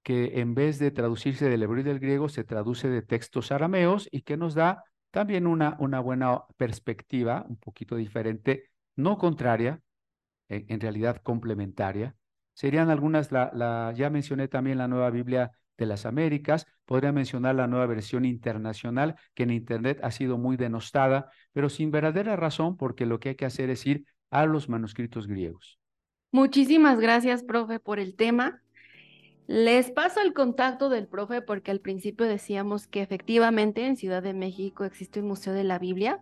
que 0.03 0.41
en 0.41 0.55
vez 0.55 0.77
de 0.77 0.91
traducirse 0.91 1.49
del 1.49 1.63
hebreo 1.63 1.79
y 1.79 1.83
del 1.83 2.01
griego, 2.01 2.27
se 2.27 2.43
traduce 2.43 2.89
de 2.89 3.01
textos 3.01 3.53
arameos 3.53 4.09
y 4.11 4.23
que 4.23 4.35
nos 4.35 4.55
da 4.55 4.83
también 5.09 5.47
una, 5.47 5.77
una 5.79 6.01
buena 6.01 6.41
perspectiva, 6.57 7.45
un 7.47 7.55
poquito 7.55 7.95
diferente, 7.95 8.65
no 8.97 9.17
contraria, 9.17 9.79
en, 10.49 10.81
realidad 10.81 11.21
complementaria. 11.23 12.13
Serían 12.53 12.89
algunas, 12.89 13.31
la, 13.31 13.51
la, 13.53 13.93
ya 13.95 14.09
mencioné 14.09 14.49
también 14.49 14.79
la 14.79 14.89
nueva 14.89 15.11
Biblia 15.11 15.51
de 15.77 15.85
las 15.85 16.05
Américas. 16.05 16.65
Podría 16.85 17.11
mencionar 17.11 17.55
la 17.55 17.67
nueva 17.67 17.85
versión 17.85 18.25
internacional, 18.25 19.15
que 19.33 19.43
en 19.43 19.51
Internet 19.51 19.99
ha 20.03 20.11
sido 20.11 20.37
muy 20.37 20.57
denostada, 20.57 21.29
pero 21.53 21.69
sin 21.69 21.91
verdadera 21.91 22.35
razón, 22.35 22.77
porque 22.77 23.05
lo 23.05 23.19
que 23.19 23.29
hay 23.29 23.35
que 23.35 23.45
hacer 23.45 23.69
es 23.69 23.85
ir 23.85 24.05
a 24.29 24.45
los 24.45 24.69
manuscritos 24.69 25.27
griegos. 25.27 25.79
Muchísimas 26.31 26.99
gracias, 26.99 27.43
profe, 27.43 27.79
por 27.79 27.99
el 27.99 28.15
tema. 28.15 28.61
Les 29.47 29.91
paso 29.91 30.21
el 30.21 30.33
contacto 30.33 30.89
del 30.89 31.07
profe 31.07 31.41
porque 31.41 31.71
al 31.71 31.79
principio 31.79 32.25
decíamos 32.25 32.87
que 32.87 33.01
efectivamente 33.01 33.85
en 33.85 33.95
Ciudad 33.95 34.23
de 34.23 34.33
México 34.33 34.85
existe 34.85 35.19
un 35.19 35.27
Museo 35.27 35.53
de 35.53 35.63
la 35.63 35.77
Biblia. 35.77 36.19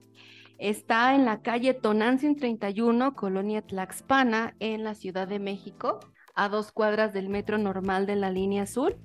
Está 0.59 1.15
en 1.15 1.25
la 1.25 1.41
calle 1.41 1.73
Tonantzin 1.73 2.35
31, 2.35 3.15
Colonia 3.15 3.61
Tlaxpana, 3.61 4.55
en 4.59 4.83
la 4.83 4.93
Ciudad 4.93 5.27
de 5.27 5.39
México 5.39 5.99
a 6.35 6.49
dos 6.49 6.71
cuadras 6.71 7.13
del 7.13 7.29
metro 7.29 7.57
normal 7.57 8.05
de 8.05 8.15
la 8.15 8.29
línea 8.29 8.61
azul. 8.63 8.95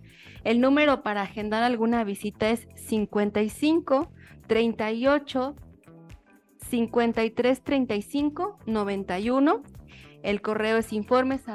El 0.44 0.60
número 0.60 1.02
para 1.02 1.22
agendar 1.22 1.62
alguna 1.62 2.04
visita 2.04 2.50
es 2.50 2.68
55 2.76 4.10
38 4.46 5.56
53 6.70 7.62
35 7.62 8.58
91 8.66 9.62
El 10.22 10.42
correo 10.42 10.76
es 10.78 10.92
informes 10.92 11.48